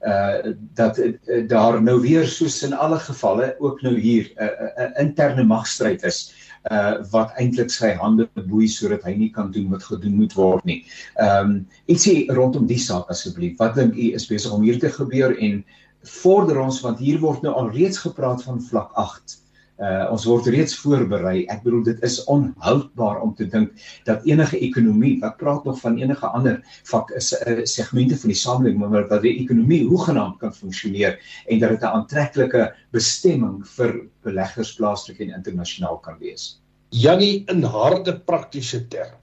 uh 0.00 0.52
dat 0.74 0.98
uh, 0.98 1.12
daar 1.48 1.82
nou 1.82 2.00
weer 2.00 2.26
soos 2.26 2.62
in 2.62 2.72
alle 2.72 2.98
gevalle 2.98 3.56
ook 3.58 3.82
nou 3.82 3.98
hier 4.00 4.32
'n 4.36 4.42
uh, 4.42 4.84
uh, 4.84 5.00
interne 5.00 5.44
magstryd 5.44 6.02
is 6.02 6.32
uh 6.70 6.94
wat 7.10 7.32
eintlik 7.36 7.70
sy 7.70 7.92
hande 7.92 8.28
boei 8.34 8.68
sodat 8.68 9.02
hy 9.02 9.12
nie 9.14 9.30
kan 9.30 9.50
doen 9.50 9.68
wat 9.70 9.84
gedoen 9.84 10.14
moet 10.14 10.32
word 10.32 10.64
nie. 10.64 10.84
Ehm 11.14 11.50
um, 11.50 11.68
ietsie 11.86 12.32
rondom 12.32 12.66
die 12.66 12.78
saak 12.78 13.08
asseblief. 13.08 13.58
Wat 13.58 13.74
dink 13.74 13.94
u 13.94 14.12
is 14.14 14.26
besig 14.26 14.52
om 14.52 14.62
hier 14.62 14.78
te 14.78 14.90
gebeur 14.90 15.38
en 15.38 15.64
vorder 16.02 16.58
ons 16.58 16.80
want 16.80 16.98
hier 16.98 17.20
word 17.20 17.42
nou 17.42 17.54
al 17.54 17.70
reeds 17.70 17.98
gepraat 17.98 18.42
van 18.42 18.62
vlak 18.62 18.92
8 18.94 19.36
Uh 19.36 19.49
ons 19.80 20.24
word 20.28 20.48
reeds 20.52 20.74
voorberei. 20.76 21.46
Ek 21.48 21.62
bedoel 21.64 21.84
dit 21.86 22.02
is 22.04 22.18
onhoudbaar 22.28 23.20
om 23.24 23.32
te 23.36 23.46
dink 23.48 23.72
dat 24.04 24.26
enige 24.28 24.58
ekonomie, 24.60 25.14
wat 25.22 25.38
praat 25.40 25.64
nog 25.64 25.78
van 25.80 25.96
enige 25.96 26.28
ander 26.28 26.58
vak 26.90 27.12
is 27.16 27.30
uh, 27.32 27.62
segmente 27.64 28.18
van 28.20 28.32
die 28.32 28.36
samelewing, 28.36 28.80
maar 28.92 29.06
dat 29.08 29.24
die 29.24 29.38
ekonomie 29.40 29.86
hoegenaamd 29.88 30.36
kan 30.42 30.52
funksioneer 30.52 31.16
en 31.46 31.62
dat 31.62 31.72
dit 31.76 31.86
'n 31.86 31.94
aantreklike 32.00 32.66
bestemming 32.92 33.62
vir 33.76 33.94
beleggers 34.22 34.74
plaaslik 34.76 35.20
en 35.20 35.32
internasionaal 35.38 35.96
kan 36.04 36.18
wees. 36.20 36.60
Jannie 36.90 37.44
in 37.48 37.62
harde 37.62 38.18
praktiese 38.18 38.88
terme. 38.88 39.16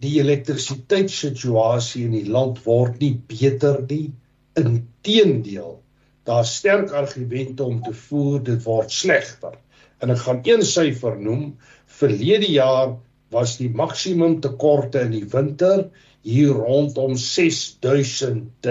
Die 0.00 0.20
elektrisiteitssituasie 0.20 2.04
in 2.04 2.12
die 2.12 2.28
land 2.28 2.60
word 2.64 3.00
nie 3.00 3.14
beter 3.26 3.80
nie. 3.88 4.12
Inteendeel, 4.54 5.80
daar's 6.24 6.56
sterk 6.56 6.92
argumente 6.92 7.64
om 7.64 7.82
te 7.82 7.94
voer 7.94 8.42
dit 8.42 8.62
word 8.64 8.92
slegter 8.92 9.56
en 9.98 10.14
ek 10.14 10.22
gaan 10.24 10.40
een 10.46 10.64
syfer 10.66 11.16
noem. 11.20 11.56
Verlede 11.98 12.50
jaar 12.52 12.96
was 13.34 13.56
die 13.60 13.70
maksimum 13.70 14.38
tekorte 14.44 15.02
in 15.06 15.14
die 15.16 15.26
winter 15.32 15.88
hier 16.26 16.54
rondom 16.56 17.16
6000 17.16 18.68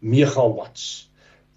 megawatts. 0.00 0.86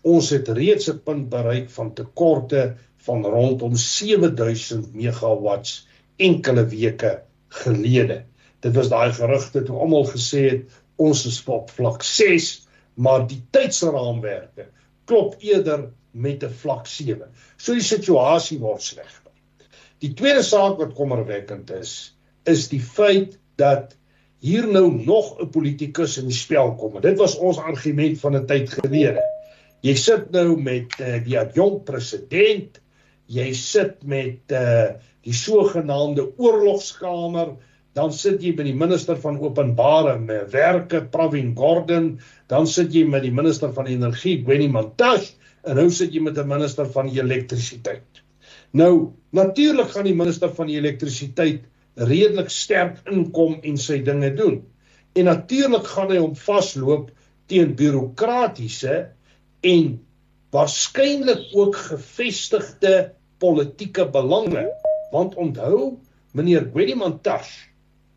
Ons 0.08 0.30
het 0.32 0.50
reeds 0.56 0.90
'n 0.90 1.02
punt 1.04 1.30
bereik 1.30 1.70
van 1.70 1.94
tekorte 1.94 2.76
van 3.06 3.26
rondom 3.26 3.76
7000 3.76 4.94
megawatts 4.94 5.88
enkele 6.18 6.66
weke 6.66 7.22
gelede. 7.64 8.24
Dit 8.60 8.76
was 8.76 8.90
daai 8.90 9.12
gerugte 9.14 9.64
toe 9.64 9.80
almal 9.80 10.06
gesê 10.06 10.42
het 10.50 10.80
ons 10.96 11.26
is 11.26 11.44
op 11.48 11.70
vlak 11.70 12.04
6, 12.04 12.68
maar 12.96 13.28
die 13.28 13.42
tydsraamwerke 13.52 14.68
klop 15.06 15.36
eerder 15.40 15.90
met 16.12 16.44
'n 16.44 16.50
vlak 16.50 16.88
7. 16.88 17.28
So 17.58 17.74
die 17.74 17.86
situasie 17.86 18.60
word 18.60 18.82
slegter. 18.82 19.32
Die 20.00 20.14
tweede 20.14 20.44
saak 20.44 20.78
wat 20.78 20.94
kommerwekkend 20.96 21.72
is, 21.72 22.16
is 22.46 22.68
die 22.72 22.82
feit 22.82 23.38
dat 23.60 23.96
hier 24.40 24.68
nou 24.68 24.92
nog 24.92 25.40
'n 25.40 25.50
politikus 25.50 26.18
in 26.18 26.28
die 26.28 26.38
spel 26.38 26.76
kom. 26.76 26.96
En 26.96 27.02
dit 27.02 27.18
was 27.18 27.38
ons 27.38 27.58
argument 27.58 28.20
van 28.20 28.36
'n 28.36 28.46
tyd 28.46 28.70
gelede. 28.70 29.24
Jy 29.82 29.96
sit 29.96 30.32
nou 30.32 30.58
met 30.62 30.96
uh, 31.00 31.24
die 31.24 31.40
adjunkt 31.40 31.86
president, 31.86 32.82
jy 33.26 33.54
sit 33.54 34.04
met 34.04 34.52
uh, 34.52 34.96
die 35.22 35.34
sogenaamde 35.34 36.38
oorlogskamer, 36.38 37.56
dan 37.94 38.14
sit 38.14 38.44
jy 38.44 38.54
met 38.56 38.66
die 38.66 38.76
minister 38.76 39.18
van 39.18 39.40
openbare 39.40 40.46
werke 40.52 41.02
Pravin 41.06 41.56
Gordhan, 41.56 42.20
dan 42.48 42.68
sit 42.68 42.94
jy 42.94 43.06
met 43.08 43.22
die 43.22 43.32
minister 43.32 43.74
van 43.74 43.88
energie 43.88 44.44
Gwenny 44.44 44.68
Mantashe 44.68 45.39
en 45.64 45.80
nou 45.80 45.90
sit 45.92 46.14
jy 46.14 46.22
met 46.24 46.38
'n 46.38 46.48
minister 46.48 46.86
van 46.92 47.10
elektrisiteit. 47.10 48.24
Nou, 48.72 49.14
natuurlik 49.32 49.90
gaan 49.92 50.06
die 50.06 50.16
minister 50.16 50.52
van 50.56 50.70
elektrisiteit 50.70 51.64
redelik 51.96 52.50
sterk 52.50 53.00
inkom 53.10 53.60
en 53.64 53.78
sy 53.78 54.02
dinge 54.04 54.34
doen. 54.34 54.62
En 55.16 55.26
natuurlik 55.26 55.88
gaan 55.88 56.12
hy 56.12 56.20
hom 56.22 56.36
vasloop 56.36 57.10
teen 57.50 57.74
bureaukratiese 57.76 59.10
en 59.62 60.00
waarskynlik 60.54 61.50
ook 61.54 61.76
gevestigde 61.76 63.12
politieke 63.38 64.06
belange. 64.10 64.68
Want 65.12 65.36
onthou, 65.36 65.98
meneer 66.32 66.70
Gwedimantash 66.74 67.52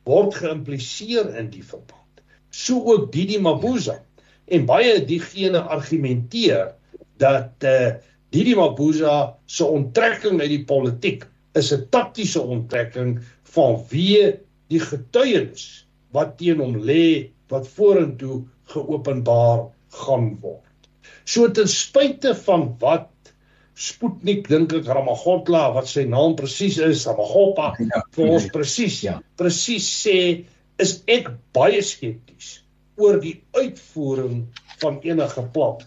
word 0.05 0.37
geïmpliseer 0.37 1.33
in 1.41 1.49
die 1.51 1.65
verband. 1.65 2.23
So 2.51 2.83
ook 2.93 3.13
Didi 3.13 3.39
Mabuza 3.41 4.03
en 4.53 4.67
baie 4.69 4.99
diegene 5.09 5.63
argumenteer 5.63 6.75
dat 7.23 7.67
eh 7.69 7.87
uh, 7.87 7.93
Didi 8.33 8.55
Mabuza 8.57 9.37
se 9.47 9.65
onttrekking 9.65 10.41
uit 10.41 10.49
die 10.49 10.65
politiek 10.65 11.27
is 11.61 11.73
'n 11.73 11.85
taktiese 11.93 12.41
onttrekking 12.41 13.19
vanweë 13.55 14.29
die 14.73 14.81
getuienis 14.81 15.65
wat 16.17 16.39
teen 16.39 16.63
hom 16.65 16.79
lê 16.89 17.29
wat 17.53 17.69
vorentoe 17.69 18.43
geopenbaar 18.73 19.67
gaan 20.05 20.31
word. 20.41 20.89
So 21.25 21.51
ten 21.51 21.69
spyte 21.69 22.35
van 22.47 22.73
wat 22.81 23.09
Sputnik 23.75 24.49
dink 24.49 24.73
ek 24.77 24.89
Ramagotla 24.89 25.63
wat 25.75 25.89
sy 25.89 26.05
naam 26.05 26.35
presies 26.37 26.77
is, 26.79 27.07
Ramagopa 27.09 27.73
ja, 27.81 28.03
vir 28.17 28.33
ons 28.37 28.49
presies 28.53 29.01
ja. 29.03 29.21
presies 29.37 29.87
sê 30.05 30.19
is 30.79 30.99
ek 31.09 31.31
baie 31.57 31.81
skepties 31.85 32.62
oor 32.97 33.19
die 33.21 33.43
uitvoering 33.57 34.45
van 34.83 35.01
enige 35.07 35.43
plan. 35.55 35.81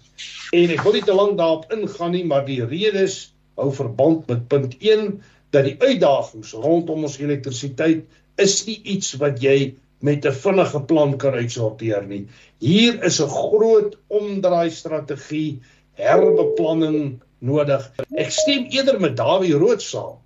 En 0.55 0.73
ek 0.73 0.83
wil 0.85 0.97
nie 0.97 1.05
te 1.05 1.15
lank 1.15 1.37
daarop 1.37 1.71
ingaan 1.73 2.13
nie, 2.15 2.25
maar 2.25 2.45
die 2.45 2.63
redes 2.65 3.35
hou 3.59 3.71
verband 3.73 4.27
met 4.27 4.47
punt 4.51 4.75
1 4.79 5.09
dat 5.55 5.67
die 5.67 5.77
uitdagings 5.79 6.53
rondom 6.59 7.05
ons 7.07 7.19
elektrisiteit 7.21 8.05
is 8.41 8.55
nie 8.67 8.79
iets 8.95 9.13
wat 9.21 9.41
jy 9.43 9.75
met 10.05 10.25
'n 10.25 10.39
vinnige 10.43 10.81
plan 10.89 11.17
kan 11.17 11.33
uitsorteer 11.33 12.03
nie. 12.07 12.27
Hier 12.59 13.03
is 13.03 13.21
'n 13.21 13.29
groot 13.29 13.97
omdraai 14.07 14.69
strategie 14.69 15.61
herbeplanning 15.93 17.21
nodig. 17.39 17.91
Ek 18.17 18.31
stem 18.31 18.67
eerder 18.69 18.99
met 18.99 19.17
Dawie 19.17 19.53
Rood 19.53 19.81
saam 19.81 20.17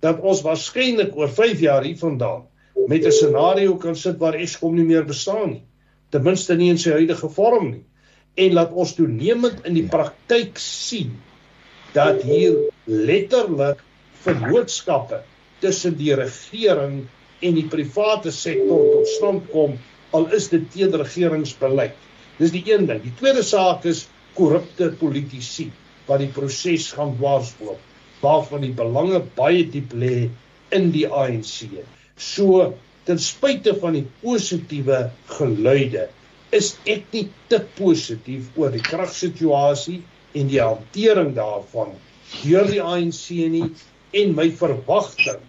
dat 0.00 0.20
ons 0.20 0.42
waarskynlik 0.42 1.16
oor 1.16 1.28
5 1.28 1.60
jaar 1.60 1.82
hiervandaan 1.82 2.46
met 2.86 3.04
'n 3.04 3.12
scenario 3.12 3.76
kan 3.76 3.96
sit 3.96 4.18
waar 4.18 4.34
Eskom 4.34 4.74
nie 4.74 4.84
meer 4.84 5.04
bestaan 5.04 5.50
nie. 5.50 5.62
Ten 6.16 6.24
minste 6.24 6.54
nie 6.56 6.70
in 6.72 6.78
sy 6.80 6.94
huidige 6.96 7.28
vorm 7.28 7.66
nie. 7.74 7.82
En 8.40 8.54
laat 8.56 8.70
ons 8.72 8.94
toenemend 8.96 9.66
in 9.68 9.74
die 9.76 9.84
praktyk 9.92 10.56
sien 10.56 11.10
dat 11.92 12.22
hier 12.24 12.54
letterlik 12.88 13.82
vennootskappe 14.24 15.18
tussen 15.60 15.98
die 15.98 16.14
regering 16.16 17.02
en 17.44 17.58
die 17.58 17.66
private 17.68 18.32
sektor 18.32 18.80
tot 18.94 19.10
stand 19.12 19.44
kom 19.52 19.76
al 20.16 20.24
is 20.38 20.48
dit 20.54 20.64
teen 20.72 20.96
regeringsbeleid. 20.96 21.92
Dis 22.40 22.56
die 22.56 22.64
een 22.64 22.88
ding. 22.88 23.04
Die 23.04 23.12
tweede 23.20 23.44
saak 23.44 23.84
is 23.84 24.06
korrupte 24.40 24.94
politici 24.96 25.68
wat 26.08 26.24
die 26.24 26.32
proses 26.32 26.88
gaan 26.96 27.12
dwarsloop 27.20 28.24
waarvan 28.24 28.64
die 28.64 28.72
belange 28.72 29.20
baie 29.36 29.68
diep 29.68 29.92
lê 29.92 30.30
in 30.72 30.88
die 30.96 31.04
ANC. 31.12 31.76
So 32.16 32.72
ten 33.06 33.20
spyte 33.22 33.74
van 33.80 33.94
die 33.94 34.06
positiewe 34.22 35.06
geluide 35.38 36.08
is 36.56 36.72
ek 36.90 37.06
nie 37.14 37.26
te 37.50 37.60
positief 37.78 38.48
oor 38.58 38.74
die 38.74 38.82
kragsituasie 38.82 40.00
en 40.36 40.50
die 40.50 40.60
hantering 40.62 41.34
daarvan 41.36 41.94
deur 42.42 42.66
die 42.70 42.82
ANC 42.82 43.22
nie 43.54 43.70
en 44.20 44.34
my 44.38 44.48
verwagting 44.60 45.42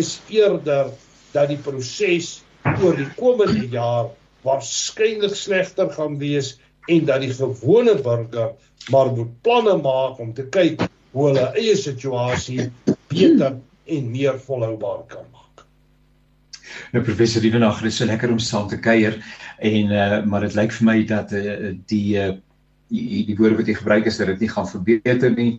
is 0.00 0.16
eerder 0.32 0.92
dat 1.34 1.50
die 1.52 1.60
proses 1.68 2.38
oor 2.80 2.96
die 2.96 3.10
komende 3.18 3.66
jaar 3.72 4.10
waarskynlik 4.44 5.36
slegter 5.36 5.92
gaan 5.96 6.18
wees 6.20 6.54
en 6.92 7.06
dat 7.08 7.24
die 7.24 7.32
gewone 7.32 7.96
burger 8.04 8.52
maar 8.92 9.12
moet 9.16 9.32
planne 9.46 9.76
maak 9.84 10.20
om 10.20 10.34
te 10.36 10.44
kyk 10.56 10.84
hoe 11.14 11.30
hulle 11.30 11.46
eie 11.60 11.76
situasie 11.78 12.68
beter 13.12 13.56
en 13.84 14.12
meer 14.12 14.40
volhoubaar 14.48 15.04
kan 15.08 15.24
maak. 15.32 15.43
Nou 16.92 17.04
professor 17.04 17.42
Riedenag, 17.42 17.82
dit 17.82 17.92
is 17.92 18.00
so 18.00 18.08
lekker 18.08 18.32
om 18.32 18.38
saam 18.38 18.68
te 18.68 18.78
kuier 18.78 19.18
en 19.58 19.92
uh, 19.92 20.22
maar 20.24 20.46
dit 20.46 20.56
lyk 20.58 20.74
vir 20.78 20.88
my 20.88 20.96
dat 21.08 21.32
uh, 21.32 21.72
die, 21.90 22.16
uh, 22.20 22.32
die 22.92 23.24
die 23.28 23.36
woorde 23.38 23.60
wat 23.60 23.70
jy 23.70 23.76
gebruik 23.78 24.10
is 24.10 24.18
dat 24.20 24.32
dit 24.34 24.46
nie 24.46 24.52
gaan 24.52 24.68
verbeter 24.70 25.30
nie 25.34 25.52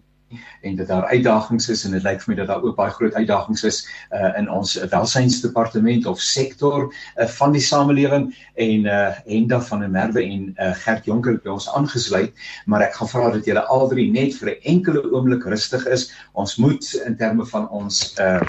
en 0.62 0.76
dat 0.76 0.88
daar 0.88 1.06
uitdagings 1.06 1.70
is 1.70 1.86
en 1.86 1.92
dit 1.92 2.04
lyk 2.04 2.22
vir 2.22 2.34
my 2.34 2.40
dat 2.42 2.48
daar 2.48 2.64
ook 2.64 2.76
baie 2.76 2.92
groot 2.92 3.14
uitdagings 3.14 3.64
is 3.64 3.82
uh, 4.12 4.32
in 4.38 4.50
ons 4.50 4.76
welsynsdepartement 4.92 6.06
of 6.06 6.22
sektor 6.22 6.88
uh, 6.90 7.28
van 7.40 7.52
die 7.56 7.62
samelewing 7.62 8.32
en 8.56 8.86
uh 8.86 9.04
Henda 9.26 9.62
van 9.62 9.80
der 9.80 9.90
Merwe 9.90 10.24
en 10.24 10.56
uh, 10.60 10.72
Gert 10.84 11.06
Jonker 11.06 11.40
by 11.44 11.50
ons 11.56 11.70
aangesluit 11.74 12.34
maar 12.66 12.82
ek 12.86 12.96
gaan 12.98 13.10
vra 13.12 13.32
dat 13.34 13.46
julle 13.46 13.64
al 13.72 13.88
drie 13.92 14.08
net 14.12 14.36
vir 14.40 14.54
'n 14.54 14.62
enkele 14.76 15.04
oomblik 15.12 15.46
rustig 15.46 15.86
is. 15.88 16.12
Ons 16.34 16.56
moet 16.56 16.86
in 17.06 17.18
terme 17.18 17.46
van 17.46 17.70
ons 17.70 18.16
uh 18.20 18.42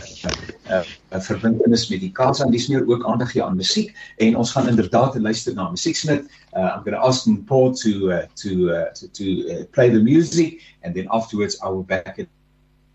uh 0.70 0.84
verbintenis 1.26 1.88
met 1.88 2.00
die 2.00 2.12
Kaapse 2.12 2.44
en 2.44 2.50
dis 2.50 2.68
meer 2.68 2.84
ook 2.86 3.06
aandag 3.06 3.30
gee 3.32 3.44
aan 3.44 3.56
musiek 3.56 3.94
en 4.16 4.36
ons 4.36 4.52
gaan 4.52 4.68
inderdaad 4.68 5.18
luister 5.18 5.54
na 5.54 5.70
musieksnit 5.70 6.26
uh, 6.56 6.72
I'm 6.74 6.84
going 6.84 6.96
to 6.96 7.00
ask 7.00 7.28
Paul 7.46 7.74
to 7.74 8.10
uh, 8.10 8.26
to 8.36 8.70
uh, 8.70 8.90
to, 8.94 9.08
to 9.08 9.24
uh, 9.50 9.64
play 9.72 9.88
the 9.90 10.00
music 10.00 10.60
and 10.86 10.94
then 10.94 11.08
afterwards 11.12 11.58
I 11.62 11.68
will 11.68 11.82
back 11.82 12.18
it 12.18 12.28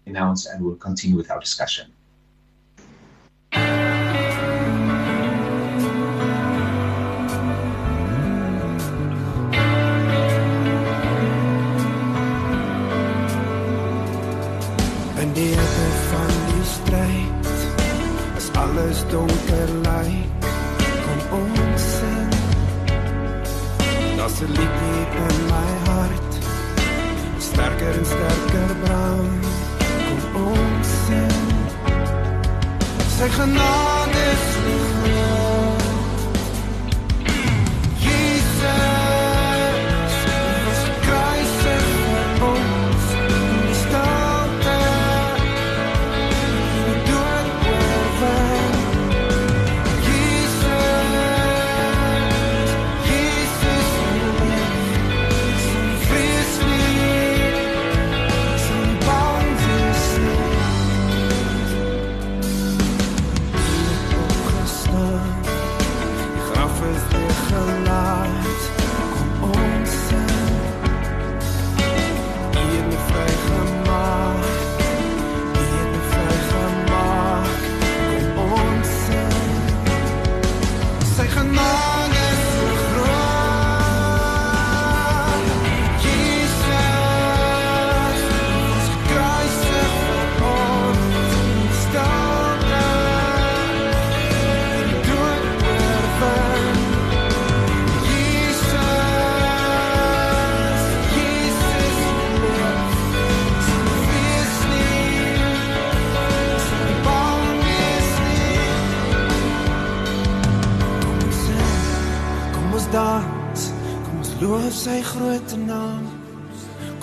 announce 0.05 0.47
and 0.47 0.63
we'll 0.63 0.77
continue 0.77 1.17
with 1.17 1.29
our 1.29 1.39
discussion. 1.39 1.91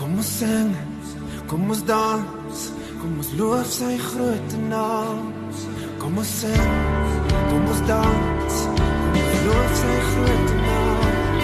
Kom 0.08 0.16
ons 0.16 0.28
sing, 0.40 0.68
kom 1.50 1.64
ons 1.68 1.80
dans, 1.84 2.60
kom 2.96 3.18
ons 3.20 3.32
loof 3.36 3.68
sy 3.76 3.90
groot 4.00 4.54
naam. 4.70 5.20
Kom 6.00 6.16
ons 6.22 6.32
sing, 6.40 6.70
kom 7.50 7.68
ons 7.74 7.82
dans, 7.90 8.60
kom 8.80 9.18
ons 9.20 9.42
loof 9.50 9.74
sy 9.82 9.98
groot 10.06 10.54
naam. 10.62 11.42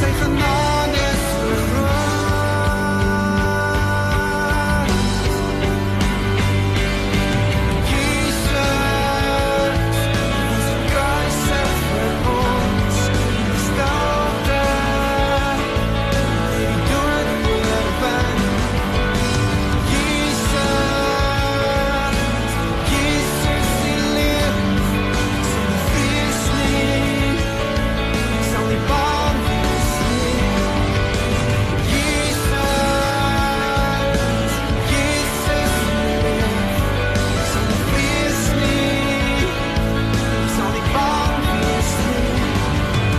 Sy 0.00 0.10
genade 0.24 0.83